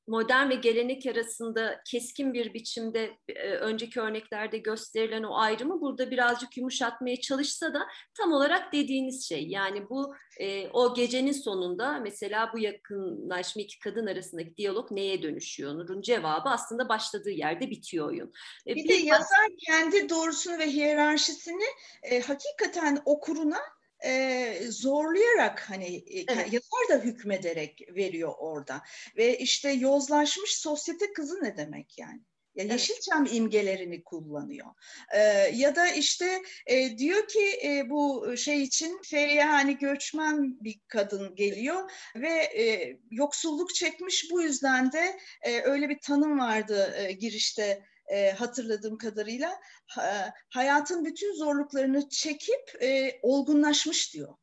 [0.07, 6.57] modern ve gelenek arasında keskin bir biçimde e, önceki örneklerde gösterilen o ayrımı burada birazcık
[6.57, 12.59] yumuşatmaya çalışsa da tam olarak dediğiniz şey yani bu e, o gecenin sonunda mesela bu
[12.59, 15.75] yakınlaşma iki kadın arasındaki diyalog neye dönüşüyor?
[15.75, 18.31] Nur'un cevabı aslında başladığı yerde bitiyor oyun.
[18.67, 21.65] E, bir, bir de yazar kendi doğrusunu ve hiyerarşisini
[22.03, 23.59] e, hakikaten okuruna
[24.05, 26.53] e, zorlayarak hani e, evet.
[26.53, 28.81] yazar da hükmederek veriyor orada.
[29.17, 32.21] Ve işte yozlaşmış sosyete kızı ne demek yani?
[32.55, 33.35] Ya Yeşilçam evet.
[33.35, 34.67] imgelerini kullanıyor.
[35.15, 35.19] Ee,
[35.53, 41.35] ya da işte e, diyor ki e, bu şey için Feriye hani göçmen bir kadın
[41.35, 47.83] geliyor ve e, yoksulluk çekmiş bu yüzden de e, öyle bir tanım vardı e, girişte
[48.07, 54.35] e, hatırladığım kadarıyla ha, hayatın bütün zorluklarını çekip e, olgunlaşmış diyor.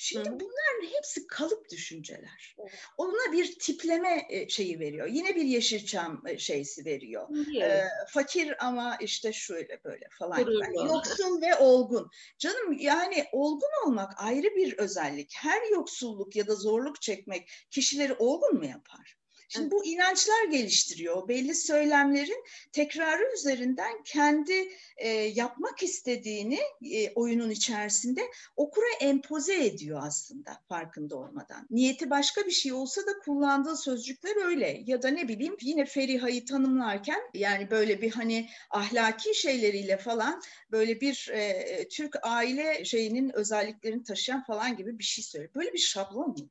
[0.00, 0.32] Şimdi Hı.
[0.32, 2.56] bunların hepsi kalıp düşünceler.
[2.96, 5.06] Ona bir tipleme e, şeyi veriyor.
[5.06, 7.28] Yine bir Yeşilçam e, şeysi veriyor.
[7.62, 10.38] E, fakir ama işte şöyle böyle falan.
[10.38, 12.10] Yani yoksul ve olgun.
[12.38, 15.32] Canım yani olgun olmak ayrı bir özellik.
[15.36, 19.17] Her yoksulluk ya da zorluk çekmek kişileri olgun mu yapar?
[19.48, 21.28] Şimdi bu inançlar geliştiriyor.
[21.28, 28.20] Belli söylemlerin tekrarı üzerinden kendi e, yapmak istediğini e, oyunun içerisinde
[28.56, 31.66] okura empoze ediyor aslında farkında olmadan.
[31.70, 34.82] Niyeti başka bir şey olsa da kullandığı sözcükler öyle.
[34.86, 41.00] Ya da ne bileyim yine Feriha'yı tanımlarken yani böyle bir hani ahlaki şeyleriyle falan böyle
[41.00, 45.54] bir e, Türk aile şeyinin özelliklerini taşıyan falan gibi bir şey söylüyor.
[45.54, 46.50] Böyle bir şablon mu?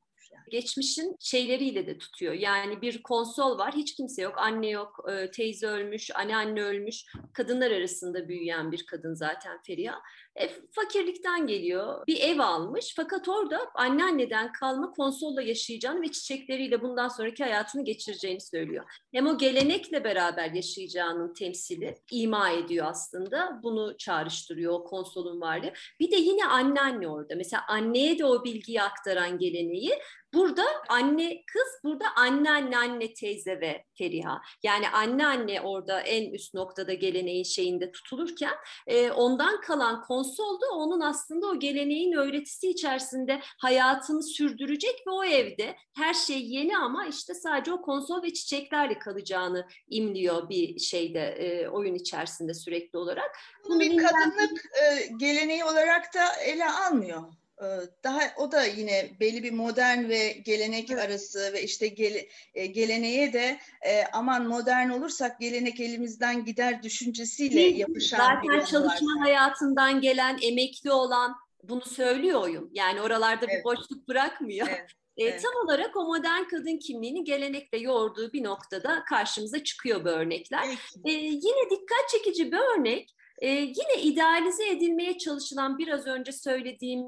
[0.51, 2.33] Geçmişin şeyleriyle de tutuyor.
[2.33, 7.05] Yani bir konsol var, hiç kimse yok, anne yok, e, teyze ölmüş, anneanne ölmüş.
[7.33, 10.01] Kadınlar arasında büyüyen bir kadın zaten Feriha.
[10.35, 12.07] E, fakirlikten geliyor.
[12.07, 18.41] Bir ev almış fakat orada anneanneden kalma konsolla yaşayacağını ve çiçekleriyle bundan sonraki hayatını geçireceğini
[18.41, 18.85] söylüyor.
[19.13, 23.59] Hem o gelenekle beraber yaşayacağının temsili ima ediyor aslında.
[23.63, 25.73] Bunu çağrıştırıyor o konsolun varlığı.
[25.99, 27.35] Bir de yine anneanne orada.
[27.35, 29.91] Mesela anneye de o bilgiyi aktaran geleneği
[30.33, 34.41] Burada anne kız, burada anne anne anne teyze ve Feriha.
[34.63, 38.53] Yani anne anne orada en üst noktada geleneğin şeyinde tutulurken
[38.87, 45.75] e, ondan kalan konsolda onun aslında o geleneğin öğretisi içerisinde hayatını sürdürecek ve o evde
[45.95, 51.69] her şey yeni ama işte sadece o konsol ve çiçeklerle kalacağını imliyor bir şeyde e,
[51.69, 53.37] oyun içerisinde sürekli olarak.
[53.67, 57.23] Bunu bir kadınlık e, geleneği olarak da ele almıyor.
[57.61, 57.65] E,
[58.03, 61.03] daha o da yine belli bir modern ve gelenek evet.
[61.03, 67.61] arası ve işte gele, e, geleneğe de e, aman modern olursak gelenek elimizden gider düşüncesiyle
[67.61, 69.19] yapışan zaten çalışma var.
[69.19, 72.69] hayatından gelen emekli olan bunu söylüyor oyun.
[72.73, 73.59] Yani oralarda evet.
[73.59, 74.67] bir boşluk bırakmıyor.
[74.69, 74.91] Evet.
[75.17, 75.43] E, evet.
[75.43, 80.63] Tam olarak o modern kadın kimliğini gelenekle yoğurduğu bir noktada karşımıza çıkıyor bu örnekler.
[81.05, 83.16] E, yine dikkat çekici bir örnek.
[83.41, 87.05] Ee, yine idealize edilmeye çalışılan biraz önce söylediğim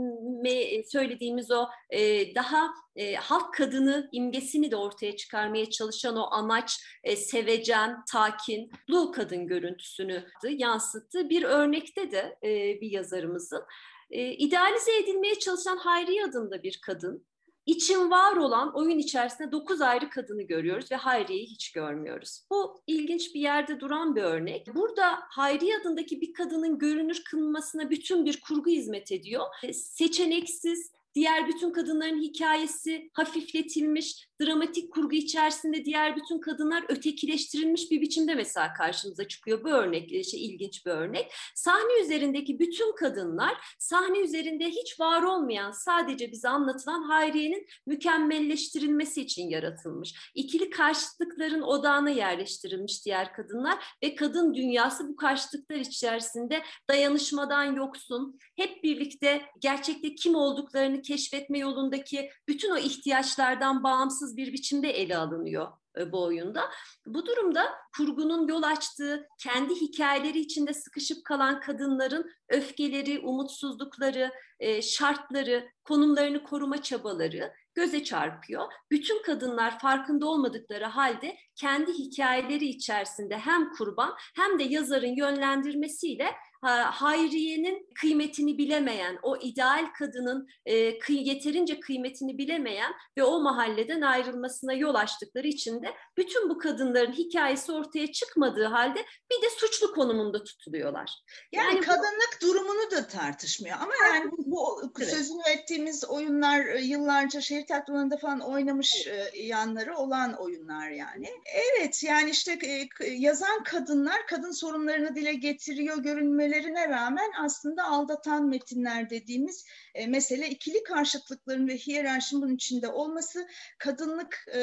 [0.85, 7.15] söylediğimiz o e, daha e, halk kadını imgesini de ortaya çıkarmaya çalışan o amaç e,
[7.15, 13.63] sevecen, takin, blue kadın görüntüsünü yansıttığı bir örnekte de e, bir yazarımızın.
[14.11, 17.25] E, idealize edilmeye çalışan Hayriye adında bir kadın
[17.65, 22.41] için var olan oyun içerisinde dokuz ayrı kadını görüyoruz ve Hayriye'yi hiç görmüyoruz.
[22.51, 24.75] Bu ilginç bir yerde duran bir örnek.
[24.75, 29.45] Burada Hayriye adındaki bir kadının görünür kılınmasına bütün bir kurgu hizmet ediyor.
[29.73, 38.35] Seçeneksiz, diğer bütün kadınların hikayesi hafifletilmiş, dramatik kurgu içerisinde diğer bütün kadınlar ötekileştirilmiş bir biçimde
[38.35, 39.63] mesela karşımıza çıkıyor.
[39.63, 41.33] Bu örnek e, şey, ilginç bir örnek.
[41.55, 49.49] Sahne üzerindeki bütün kadınlar sahne üzerinde hiç var olmayan sadece bize anlatılan Hayriye'nin mükemmelleştirilmesi için
[49.49, 50.31] yaratılmış.
[50.35, 58.83] İkili karşıtlıkların odağına yerleştirilmiş diğer kadınlar ve kadın dünyası bu karşıtlıklar içerisinde dayanışmadan yoksun, hep
[58.83, 65.67] birlikte gerçekte kim olduklarını keşfetme yolundaki bütün o ihtiyaçlardan bağımsız bir biçimde ele alınıyor
[66.11, 66.69] bu oyunda.
[67.05, 75.69] Bu durumda kurgunun yol açtığı kendi hikayeleri içinde sıkışıp kalan kadınların öfkeleri, umutsuzlukları, e, şartları,
[75.83, 78.73] konumlarını koruma çabaları göze çarpıyor.
[78.91, 86.31] Bütün kadınlar farkında olmadıkları halde kendi hikayeleri içerisinde hem kurban hem de yazarın yönlendirmesiyle
[86.61, 90.75] Hayriye'nin kıymetini bilemeyen, o ideal kadının e,
[91.09, 97.71] yeterince kıymetini bilemeyen ve o mahalleden ayrılmasına yol açtıkları için de bütün bu kadınların hikayesi
[97.71, 101.11] ortaya çıkmadığı halde bir de suçlu konumunda tutuluyorlar.
[101.51, 102.47] Yani, yani kadınlık bu...
[102.47, 105.09] durumunu da tartışmıyor ama yani bu evet.
[105.09, 109.33] sözünü ettiğimiz oyunlar e, yıllarca şehir tiyatrolarında falan oynamış evet.
[109.33, 111.29] E, yanları olan oyunlar yani.
[111.53, 112.59] Evet yani işte
[113.01, 119.65] e, yazan kadınlar kadın sorunlarını dile getiriyor görünme söylemelerine rağmen aslında aldatan metinler dediğimiz
[119.95, 124.59] e, mesele ikili karşıtlıkların ve hiyerarşinin bunun içinde olması kadınlık e,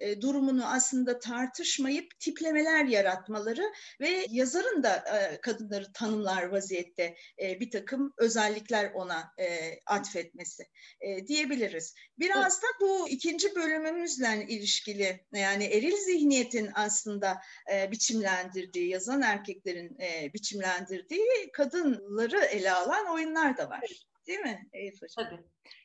[0.00, 7.70] e, durumunu aslında tartışmayıp tiplemeler yaratmaları ve yazarın da e, kadınları tanımlar vaziyette e, bir
[7.70, 10.64] takım özellikler ona e, atfetmesi
[11.00, 11.94] e, diyebiliriz.
[12.18, 17.38] Biraz da bu ikinci bölümümüzle ilişkili yani eril zihniyetin aslında
[17.72, 24.08] e, biçimlendirdiği, yazan erkeklerin e, biçimlendirdiği kadınları ele alan oyunlar da var.
[24.28, 25.30] Değil mi Elif Hocam?
[25.30, 25.42] Tabii.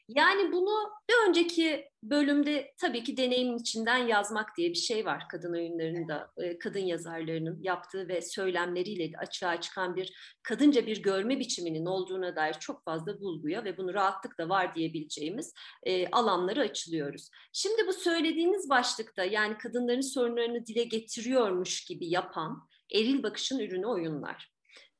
[0.08, 5.54] Yani bunu bir önceki bölümde tabii ki deneyimin içinden yazmak diye bir şey var kadın
[5.54, 12.36] oyunlarında, e, kadın yazarlarının yaptığı ve söylemleriyle açığa çıkan bir kadınca bir görme biçiminin olduğuna
[12.36, 17.30] dair çok fazla bulguya ve bunu rahatlıkla var diyebileceğimiz e, alanları açılıyoruz.
[17.54, 24.53] Şimdi bu söylediğiniz başlıkta yani kadınların sorunlarını dile getiriyormuş gibi yapan eril bakışın ürünü oyunlar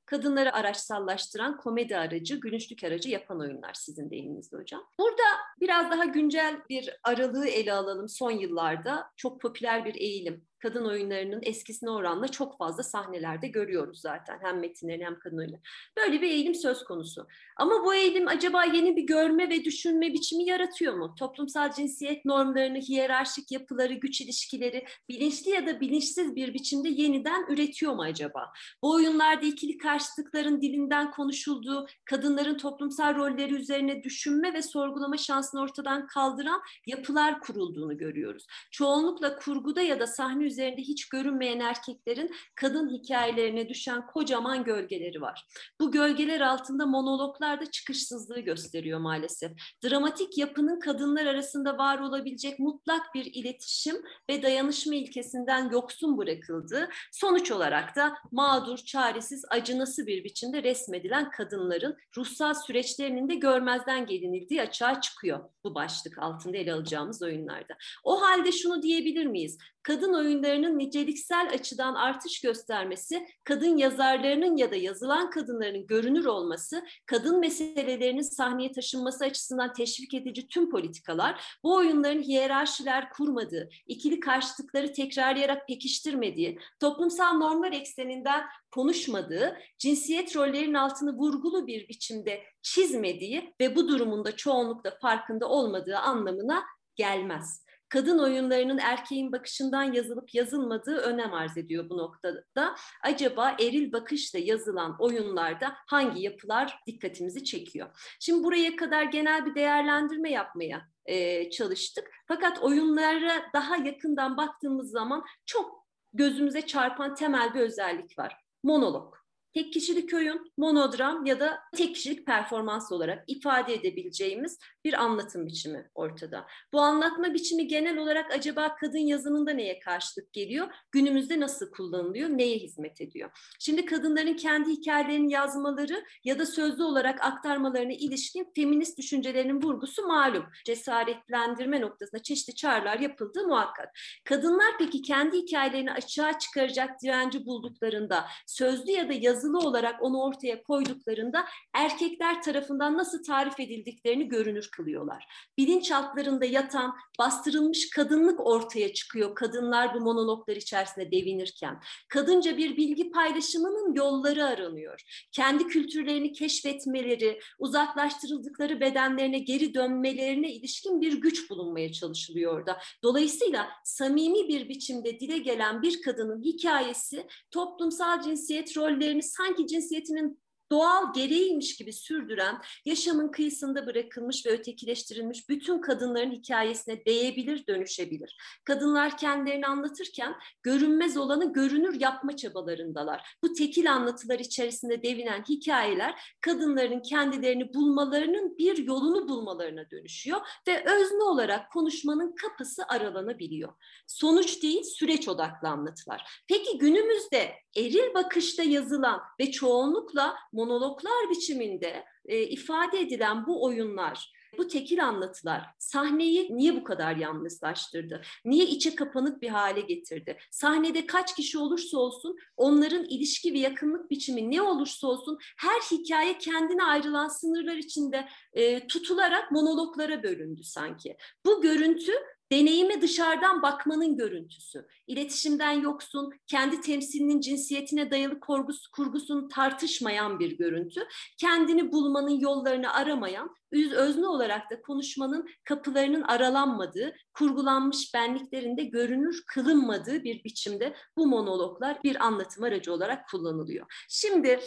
[0.06, 4.84] kadınları araçsallaştıran komedi aracı, gülünçlük aracı yapan oyunlar sizin deyiminizde hocam.
[5.00, 5.24] Burada
[5.60, 9.12] biraz daha güncel bir aralığı ele alalım son yıllarda.
[9.16, 14.40] Çok popüler bir eğilim kadın oyunlarının eskisine oranla çok fazla sahnelerde görüyoruz zaten.
[14.42, 15.62] Hem metinlerini hem kadın oyunları.
[15.98, 17.28] Böyle bir eğilim söz konusu.
[17.56, 21.16] Ama bu eğilim acaba yeni bir görme ve düşünme biçimi yaratıyor mu?
[21.20, 27.94] Toplumsal cinsiyet normlarını, hiyerarşik yapıları, güç ilişkileri bilinçli ya da bilinçsiz bir biçimde yeniden üretiyor
[27.94, 28.54] mu acaba?
[28.82, 36.08] Bu oyunlarda ikili karşıtlıkların dilinden konuşulduğu, kadınların toplumsal rolleri üzerine düşünme ve sorgulama şansını ortadan
[36.08, 38.48] kaldıran yapılar kurulduğunu görüyoruz.
[38.72, 45.46] Çoğunlukla kurguda ya da sahne üzerinde hiç görünmeyen erkeklerin kadın hikayelerine düşen kocaman gölgeleri var.
[45.82, 49.52] Bu gölgeler altında monologlar da çıkışsızlığı gösteriyor maalesef.
[49.84, 53.96] Dramatik yapının kadınlar arasında var olabilecek mutlak bir iletişim
[54.30, 61.98] ve dayanışma ilkesinden yoksun bırakıldığı, sonuç olarak da mağdur, çaresiz, acınası bir biçimde resmedilen kadınların
[62.18, 67.74] ruhsal süreçlerinin de görmezden gelinildiği açığa çıkıyor bu başlık altında ele alacağımız oyunlarda.
[68.04, 69.58] O halde şunu diyebilir miyiz?
[69.84, 77.40] Kadın oyunlarının niceliksel açıdan artış göstermesi, kadın yazarlarının ya da yazılan kadınların görünür olması, kadın
[77.40, 85.68] meselelerinin sahneye taşınması açısından teşvik edici tüm politikalar, bu oyunların hiyerarşiler kurmadığı, ikili karşıtlıkları tekrarlayarak
[85.68, 94.36] pekiştirmediği, toplumsal normlar ekseninden konuşmadığı, cinsiyet rollerinin altını vurgulu bir biçimde çizmediği ve bu durumunda
[94.36, 96.64] çoğunlukla farkında olmadığı anlamına
[96.96, 97.63] gelmez.
[97.94, 102.76] Kadın oyunlarının erkeğin bakışından yazılıp yazılmadığı önem arz ediyor bu noktada.
[103.04, 108.16] Acaba eril bakışla yazılan oyunlarda hangi yapılar dikkatimizi çekiyor?
[108.20, 112.12] Şimdi buraya kadar genel bir değerlendirme yapmaya e, çalıştık.
[112.28, 118.38] Fakat oyunlara daha yakından baktığımız zaman çok gözümüze çarpan temel bir özellik var.
[118.64, 119.23] Monolog
[119.54, 125.90] tek kişilik oyun, monodram ya da tek kişilik performans olarak ifade edebileceğimiz bir anlatım biçimi
[125.96, 126.46] ortada.
[126.74, 130.68] Bu anlatma biçimi genel olarak acaba kadın yazımında neye karşılık geliyor?
[130.92, 132.30] Günümüzde nasıl kullanılıyor?
[132.30, 133.30] Neye hizmet ediyor?
[133.60, 140.46] Şimdi kadınların kendi hikayelerini yazmaları ya da sözlü olarak aktarmalarına ilişkin feminist düşüncelerinin vurgusu malum.
[140.66, 143.90] Cesaretlendirme noktasında çeşitli çağrılar yapıldığı muhakkak.
[144.26, 150.22] Kadınlar peki kendi hikayelerini açığa çıkaracak direnci bulduklarında sözlü ya da yazılı yazılı olarak onu
[150.22, 155.26] ortaya koyduklarında erkekler tarafından nasıl tarif edildiklerini görünür kılıyorlar.
[155.58, 161.80] Bilinçaltlarında yatan bastırılmış kadınlık ortaya çıkıyor kadınlar bu monologlar içerisinde devinirken.
[162.10, 165.02] Kadınca bir bilgi paylaşımının yolları aranıyor.
[165.32, 172.78] Kendi kültürlerini keşfetmeleri, uzaklaştırıldıkları bedenlerine geri dönmelerine ilişkin bir güç bulunmaya çalışılıyor orada.
[173.04, 180.40] Dolayısıyla samimi bir biçimde dile gelen bir kadının hikayesi toplumsal cinsiyet rollerini sanki cinsiyetinin
[180.74, 188.38] doğal gereğiymiş gibi sürdüren, yaşamın kıyısında bırakılmış ve ötekileştirilmiş bütün kadınların hikayesine değebilir, dönüşebilir.
[188.64, 193.38] Kadınlar kendilerini anlatırken görünmez olanı görünür yapma çabalarındalar.
[193.44, 201.24] Bu tekil anlatılar içerisinde devinen hikayeler kadınların kendilerini bulmalarının bir yolunu bulmalarına dönüşüyor ve özne
[201.24, 203.74] olarak konuşmanın kapısı aralanabiliyor.
[204.08, 206.44] Sonuç değil, süreç odaklı anlatılar.
[206.48, 210.36] Peki günümüzde eril bakışta yazılan ve çoğunlukla
[210.66, 218.22] monologlar biçiminde e, ifade edilen bu oyunlar, bu tekil anlatılar sahneyi niye bu kadar yalnızlaştırdı?
[218.46, 220.38] Niye içe kapanık bir hale getirdi?
[220.52, 226.38] Sahnede kaç kişi olursa olsun onların ilişki ve yakınlık biçimi ne olursa olsun her hikaye
[226.38, 231.18] kendine ayrılan sınırlar içinde e, tutularak monologlara bölündü sanki.
[231.46, 232.12] Bu görüntü
[232.54, 234.88] deneyime dışarıdan bakmanın görüntüsü.
[235.08, 241.08] İletişimden yoksun, kendi temsilinin cinsiyetine dayalı kurgusu, kurgusunu tartışmayan bir görüntü.
[241.38, 243.56] Kendini bulmanın yollarını aramayan,
[243.96, 252.26] özne olarak da konuşmanın kapılarının aralanmadığı, kurgulanmış benliklerinde görünür kılınmadığı bir biçimde bu monologlar bir
[252.26, 253.86] anlatım aracı olarak kullanılıyor.
[254.10, 254.60] Şimdi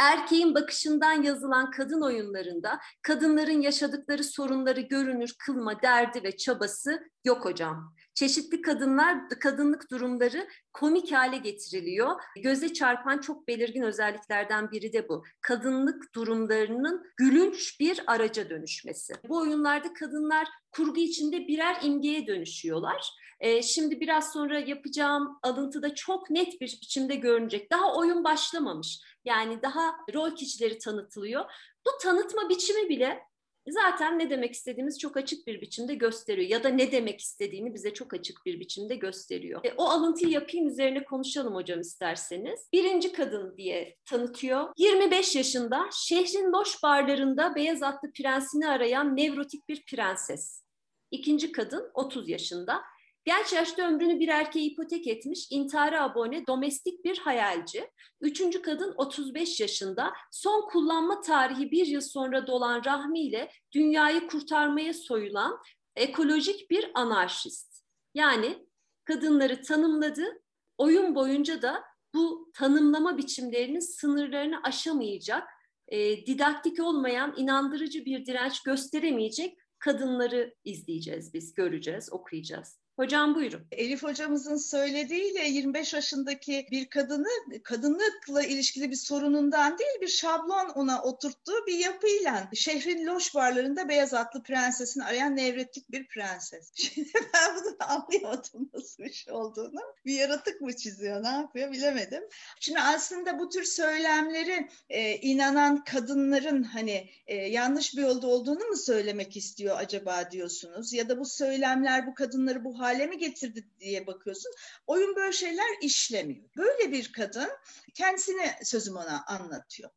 [0.00, 7.94] erkeğin bakışından yazılan kadın oyunlarında kadınların yaşadıkları sorunları görünür kılma derdi ve çabası yok hocam.
[8.14, 12.22] Çeşitli kadınlar, kadınlık durumları komik hale getiriliyor.
[12.42, 15.24] Göze çarpan çok belirgin özelliklerden biri de bu.
[15.40, 19.14] Kadınlık durumlarının gülünç bir araca dönüşmesi.
[19.28, 23.10] Bu oyunlarda kadınlar kurgu içinde birer imgeye dönüşüyorlar.
[23.40, 27.72] Ee, şimdi biraz sonra yapacağım alıntıda çok net bir biçimde görünecek.
[27.72, 29.00] Daha oyun başlamamış.
[29.24, 31.44] Yani daha rol kişileri tanıtılıyor.
[31.86, 33.22] Bu tanıtma biçimi bile
[33.68, 37.94] zaten ne demek istediğimiz çok açık bir biçimde gösteriyor ya da ne demek istediğini bize
[37.94, 39.60] çok açık bir biçimde gösteriyor.
[39.64, 42.68] E, o alıntıyı yapayım üzerine konuşalım hocam isterseniz.
[42.72, 44.72] Birinci kadın diye tanıtıyor.
[44.76, 50.64] 25 yaşında şehrin boş barlarında beyaz atlı prensini arayan nevrotik bir prenses.
[51.10, 52.82] İkinci kadın 30 yaşında
[53.24, 57.90] Genç yaşta ömrünü bir erkeğe ipotek etmiş, intihara abone, domestik bir hayalci.
[58.20, 65.58] Üçüncü kadın 35 yaşında, son kullanma tarihi bir yıl sonra dolan rahmiyle dünyayı kurtarmaya soyulan
[65.96, 67.84] ekolojik bir anarşist.
[68.14, 68.66] Yani
[69.04, 70.42] kadınları tanımladı,
[70.78, 75.48] oyun boyunca da bu tanımlama biçimlerinin sınırlarını aşamayacak,
[75.88, 82.80] e, didaktik olmayan, inandırıcı bir direnç gösteremeyecek kadınları izleyeceğiz biz, göreceğiz, okuyacağız.
[83.00, 83.66] Hocam buyurun.
[83.72, 87.28] Elif hocamızın söylediğiyle 25 yaşındaki bir kadını
[87.62, 94.14] kadınlıkla ilişkili bir sorunundan değil bir şablon ona oturttuğu bir yapıyla şehrin loş barlarında beyaz
[94.14, 96.72] atlı prensesini arayan nevretlik bir prenses.
[96.74, 99.80] Şimdi ben bunu anlayamadım nasıl bir şey olduğunu.
[100.06, 102.22] Bir yaratık mı çiziyor ne yapıyor bilemedim.
[102.60, 108.76] Şimdi aslında bu tür söylemleri e, inanan kadınların hani e, yanlış bir yolda olduğunu mu
[108.76, 110.92] söylemek istiyor acaba diyorsunuz?
[110.92, 114.52] Ya da bu söylemler bu kadınları bu hale mi getirdi diye bakıyorsun.
[114.86, 116.44] Oyun böyle şeyler işlemiyor.
[116.56, 117.50] Böyle bir kadın
[117.94, 119.90] kendisine sözüm ona anlatıyor.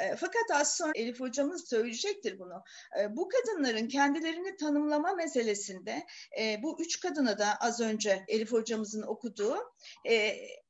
[0.00, 2.62] E, fakat az sonra Elif hocamız söyleyecektir bunu.
[3.00, 6.06] E, bu kadınların kendilerini tanımlama meselesinde
[6.40, 9.56] e, bu üç kadına da az önce Elif hocamızın okuduğu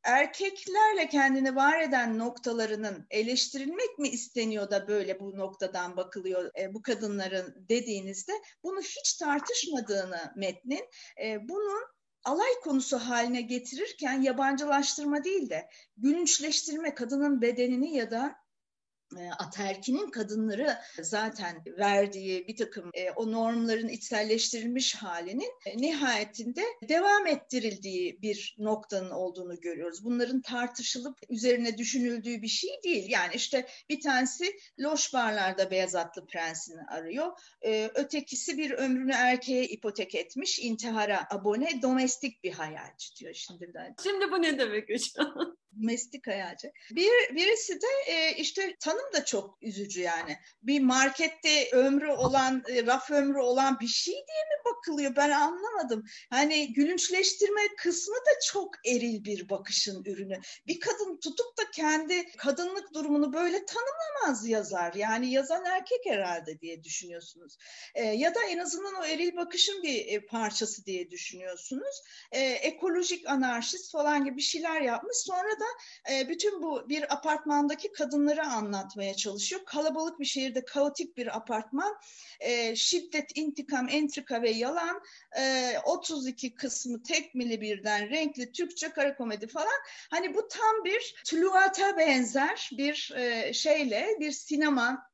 [0.05, 7.67] erkeklerle kendini var eden noktalarının eleştirilmek mi isteniyor da böyle bu noktadan bakılıyor bu kadınların
[7.69, 10.85] dediğinizde bunu hiç tartışmadığını metnin
[11.49, 11.83] bunun
[12.27, 18.46] alay konusu haline getirirken yabancılaştırma değil de gülünçleştirme kadının bedenini ya da e,
[19.39, 28.23] aterkinin kadınları zaten verdiği bir takım e, o normların içselleştirilmiş halinin e, nihayetinde devam ettirildiği
[28.23, 30.05] bir noktanın olduğunu görüyoruz.
[30.05, 33.11] Bunların tartışılıp üzerine düşünüldüğü bir şey değil.
[33.11, 37.39] Yani işte bir tanesi loş barlarda beyaz atlı prensini arıyor.
[37.95, 43.95] ötekisi bir ömrünü erkeğe ipotek etmiş, intihara abone, domestik bir hayalci diyor şimdiden.
[44.03, 45.57] Şimdi bu ne demek hocam?
[45.83, 46.73] Domestik hayalci.
[46.91, 50.39] Bir, birisi de işte tan tanım da çok üzücü yani.
[50.63, 55.17] Bir markette ömrü olan, e, raf ömrü olan bir şey diye mi bakılıyor?
[55.17, 56.05] Ben anlamadım.
[56.31, 60.41] Hani gülünçleştirme kısmı da çok eril bir bakışın ürünü.
[60.67, 64.95] Bir kadın tutup da kendi kadınlık durumunu böyle tanımlamaz yazar.
[64.95, 67.59] Yani yazan erkek herhalde diye düşünüyorsunuz.
[67.95, 72.03] E, ya da en azından o eril bakışın bir e, parçası diye düşünüyorsunuz.
[72.33, 75.17] E, ekolojik anarşist falan gibi bir şeyler yapmış.
[75.17, 75.66] Sonra da
[76.11, 79.65] e, bütün bu bir apartmandaki kadınları anlat anlatmaya çalışıyor.
[79.65, 81.97] Kalabalık bir şehirde kaotik bir apartman,
[82.75, 85.01] şiddet, intikam, entrika ve yalan,
[85.39, 89.79] e, 32 kısmı tekmili birden renkli Türkçe kara komedi falan.
[90.11, 93.13] Hani bu tam bir tuluata benzer bir
[93.53, 95.07] şeyle bir sinema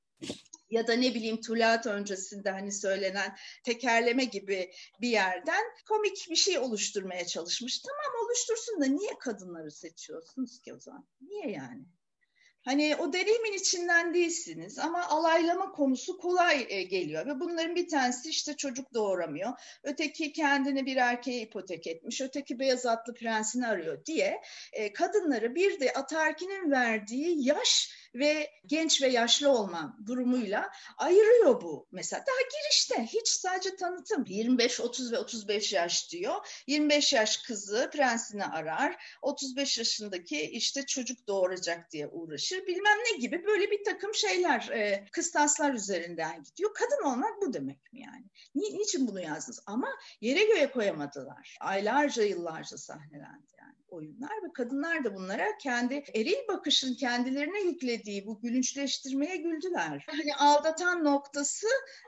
[0.73, 6.59] ya da ne bileyim Tulat öncesinde hani söylenen tekerleme gibi bir yerden komik bir şey
[6.59, 7.81] oluşturmaya çalışmış.
[7.81, 11.07] Tamam oluştursun da niye kadınları seçiyorsunuz ki o zaman?
[11.21, 11.85] Niye yani?
[12.65, 18.31] Hani o deneyimin içinden değilsiniz ama alaylama konusu kolay e, geliyor ve bunların bir tanesi
[18.31, 19.53] işte çocuk doğuramıyor.
[19.83, 24.41] Öteki kendini bir erkeğe ipotek etmiş, öteki beyaz atlı prensini arıyor diye
[24.73, 31.89] e, kadınları bir de atarkinin verdiği yaş ve genç ve yaşlı olma durumuyla ayırıyor bu
[31.93, 32.25] mesela.
[32.27, 36.63] Daha girişte hiç sadece tanıtım 25, 30 ve 35 yaş diyor.
[36.67, 39.17] 25 yaş kızı prensini arar.
[39.23, 42.67] 35 yaşındaki işte çocuk doğuracak diye uğraşır.
[42.67, 46.75] Bilmem ne gibi böyle bir takım şeyler e, kıstaslar üzerinden gidiyor.
[46.75, 48.25] Kadın olmak bu demek mi yani?
[48.55, 49.63] Ni, niçin bunu yazdınız?
[49.67, 49.89] Ama
[50.21, 51.57] yere göğe koyamadılar.
[51.61, 58.41] Aylarca yıllarca sahnelendi yani oyunlar ve kadınlar da bunlara kendi eril bakışın kendilerine yüklediği bu
[58.41, 60.05] gülünçleştirmeye güldüler.
[60.07, 61.67] Hani aldatan noktası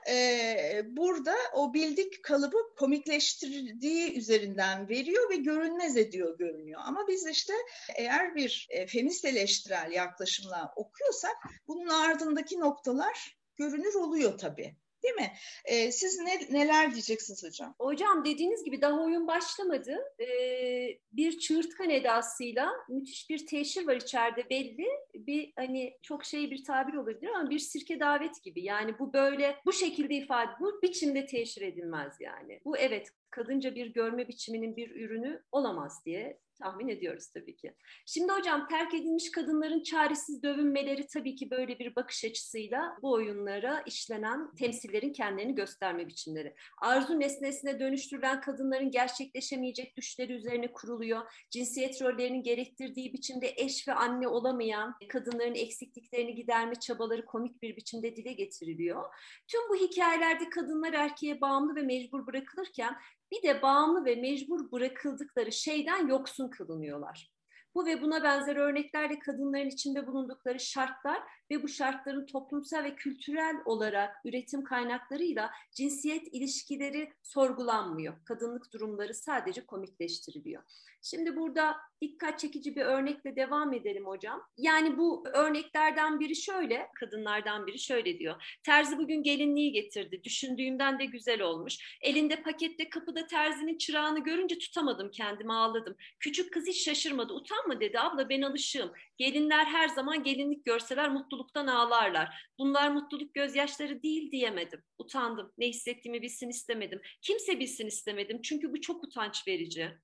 [0.09, 6.81] e, burada o bildik kalıbı komikleştirdiği üzerinden veriyor ve görünmez ediyor görünüyor.
[6.83, 7.53] Ama biz işte
[7.95, 11.35] eğer bir e, feminist eleştirel yaklaşımla okuyorsak
[11.67, 14.75] bunun ardındaki noktalar görünür oluyor tabii.
[15.05, 15.33] Değil mi?
[15.65, 17.75] Ee, siz ne, neler diyeceksiniz hocam?
[17.79, 19.97] Hocam dediğiniz gibi daha oyun başlamadı.
[20.19, 24.87] Ee, bir çığırtkan edasıyla müthiş bir teşhir var içeride belli.
[25.13, 28.63] Bir hani çok şey bir tabir olabilir ama bir sirke davet gibi.
[28.63, 32.61] Yani bu böyle bu şekilde ifade, bu biçimde teşhir edilmez yani.
[32.65, 37.73] Bu evet kadınca bir görme biçiminin bir ürünü olamaz diye tahmin ediyoruz tabii ki.
[38.05, 43.81] Şimdi hocam terk edilmiş kadınların çaresiz dövünmeleri tabii ki böyle bir bakış açısıyla bu oyunlara
[43.85, 46.55] işlenen temsillerin kendilerini gösterme biçimleri.
[46.81, 51.21] Arzu nesnesine dönüştürülen kadınların gerçekleşemeyecek düşleri üzerine kuruluyor.
[51.49, 58.15] Cinsiyet rollerinin gerektirdiği biçimde eş ve anne olamayan kadınların eksikliklerini giderme çabaları komik bir biçimde
[58.15, 59.03] dile getiriliyor.
[59.47, 62.95] Tüm bu hikayelerde kadınlar erkeğe bağımlı ve mecbur bırakılırken
[63.31, 67.34] bir de bağımlı ve mecbur bırakıldıkları şeyden yoksun kılınıyorlar.
[67.75, 73.55] Bu ve buna benzer örneklerle kadınların içinde bulundukları şartlar ve bu şartların toplumsal ve kültürel
[73.65, 78.13] olarak üretim kaynaklarıyla cinsiyet ilişkileri sorgulanmıyor.
[78.25, 80.63] Kadınlık durumları sadece komikleştiriliyor.
[81.01, 84.43] Şimdi burada dikkat çekici bir örnekle devam edelim hocam.
[84.57, 88.57] Yani bu örneklerden biri şöyle, kadınlardan biri şöyle diyor.
[88.63, 90.23] Terzi bugün gelinliği getirdi.
[90.23, 91.97] Düşündüğümden de güzel olmuş.
[92.01, 95.95] Elinde pakette kapıda terzinin çırağını görünce tutamadım kendimi ağladım.
[96.19, 97.33] Küçük kız hiç şaşırmadı.
[97.65, 98.93] Utanma dedi abla ben alışığım.
[99.17, 102.49] Gelinler her zaman gelinlik görseler mutluluktan ağlarlar.
[102.59, 104.83] Bunlar mutluluk gözyaşları değil diyemedim.
[104.97, 105.53] Utandım.
[105.57, 107.01] Ne hissettiğimi bilsin istemedim.
[107.21, 108.41] Kimse bilsin istemedim.
[108.41, 109.97] Çünkü bu çok utanç verici.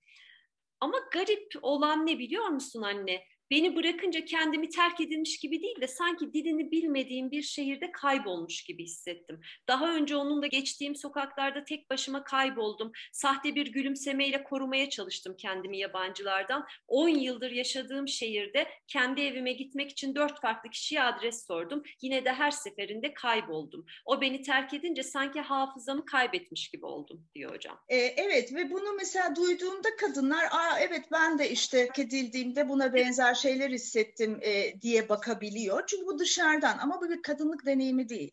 [0.79, 3.23] Ama garip olan ne biliyor musun anne?
[3.51, 8.83] Beni bırakınca kendimi terk edilmiş gibi değil de sanki dilini bilmediğim bir şehirde kaybolmuş gibi
[8.83, 9.41] hissettim.
[9.67, 12.91] Daha önce onunla geçtiğim sokaklarda tek başıma kayboldum.
[13.11, 16.67] Sahte bir gülümsemeyle korumaya çalıştım kendimi yabancılardan.
[16.87, 21.83] 10 yıldır yaşadığım şehirde kendi evime gitmek için dört farklı kişiye adres sordum.
[22.01, 23.85] Yine de her seferinde kayboldum.
[24.05, 27.79] O beni terk edince sanki hafızamı kaybetmiş gibi oldum diyor hocam.
[27.89, 33.40] Ee, evet ve bunu mesela duyduğunda kadınlar Aa, evet ben de işte edildiğimde buna benzer
[33.41, 35.83] şeyler hissettim e, diye bakabiliyor.
[35.87, 38.31] Çünkü bu dışarıdan ama bu bir kadınlık deneyimi değil.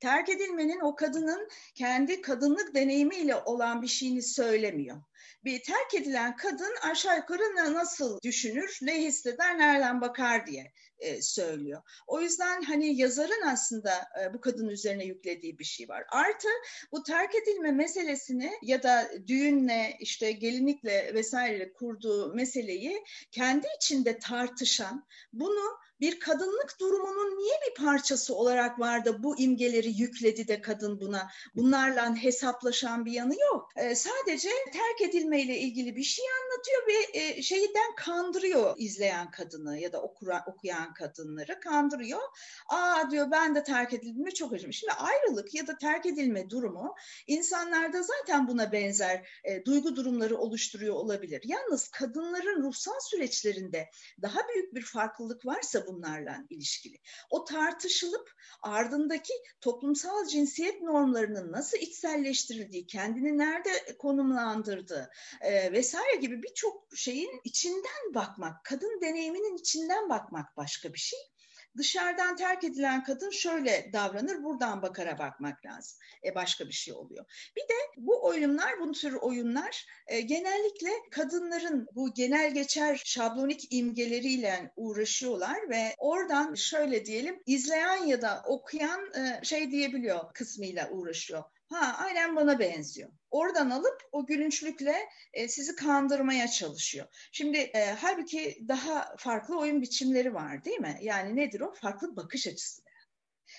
[0.00, 5.02] Terk edilmenin o kadının kendi kadınlık deneyimiyle olan bir şeyini söylemiyor.
[5.44, 11.82] Bir terk edilen kadın aşağı yukarı nasıl düşünür, ne hisseder, nereden bakar diye e, söylüyor.
[12.06, 16.04] O yüzden hani yazarın aslında e, bu kadın üzerine yüklediği bir şey var.
[16.10, 16.48] Artı
[16.92, 25.06] bu terk edilme meselesini ya da düğünle işte gelinlikle vesaire kurduğu meseleyi kendi içinde tartışan,
[25.32, 31.00] bunu bir kadınlık durumunun niye bir parçası olarak var da bu imgeleri yükledi de kadın
[31.00, 33.70] buna bunlarla hesaplaşan bir yanı yok.
[33.76, 39.92] E, sadece terk edilmeyle ilgili bir şey anlatıyor ve e, şeyden kandırıyor izleyen kadını ya
[39.92, 42.20] da okura, okuyan kadınları kandırıyor.
[42.68, 44.78] Aa diyor ben de terk edildiğimde çok acımış.
[44.78, 46.94] Şimdi ayrılık ya da terk edilme durumu
[47.26, 51.42] insanlarda zaten buna benzer e, duygu durumları oluşturuyor olabilir.
[51.44, 53.90] Yalnız kadınların ruhsal süreçlerinde
[54.22, 56.98] daha büyük bir farklılık varsa bunlarla ilişkili.
[57.30, 58.30] O tartışılıp
[58.62, 65.10] ardındaki toplumsal cinsiyet normlarının nasıl içselleştirildiği, kendini nerede konumlandırdığı
[65.40, 71.18] e, vesaire gibi birçok şeyin içinden bakmak, kadın deneyiminin içinden bakmak başka bir şey
[71.78, 75.98] dışarıdan terk edilen kadın şöyle davranır, buradan bakara bakmak lazım.
[76.24, 77.24] E başka bir şey oluyor.
[77.56, 84.72] Bir de bu oyunlar, bu tür oyunlar e, genellikle kadınların bu genel geçer şablonik imgeleriyle
[84.76, 91.44] uğraşıyorlar ve oradan şöyle diyelim izleyen ya da okuyan e, şey diyebiliyor kısmıyla uğraşıyor.
[91.70, 93.10] Ha aynen bana benziyor.
[93.30, 97.06] Oradan alıp o gülünçlükle e, sizi kandırmaya çalışıyor.
[97.32, 100.98] Şimdi e, halbuki daha farklı oyun biçimleri var değil mi?
[101.02, 101.74] Yani nedir o?
[101.74, 102.82] Farklı bakış açısı.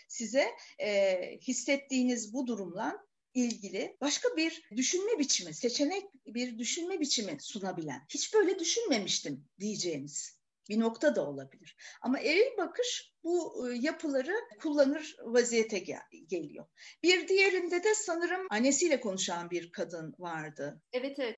[0.08, 0.48] Size
[0.80, 8.34] e, hissettiğiniz bu durumla ilgili başka bir düşünme biçimi, seçenek bir düşünme biçimi sunabilen, hiç
[8.34, 10.39] böyle düşünmemiştim diyeceğiniz
[10.70, 11.78] bir nokta da olabilir.
[12.02, 16.66] Ama eril bakış bu ıı, yapıları kullanır vaziyete gel geliyor.
[17.04, 20.82] Bir diğerinde de sanırım annesiyle konuşan bir kadın vardı.
[20.94, 21.38] Evet evet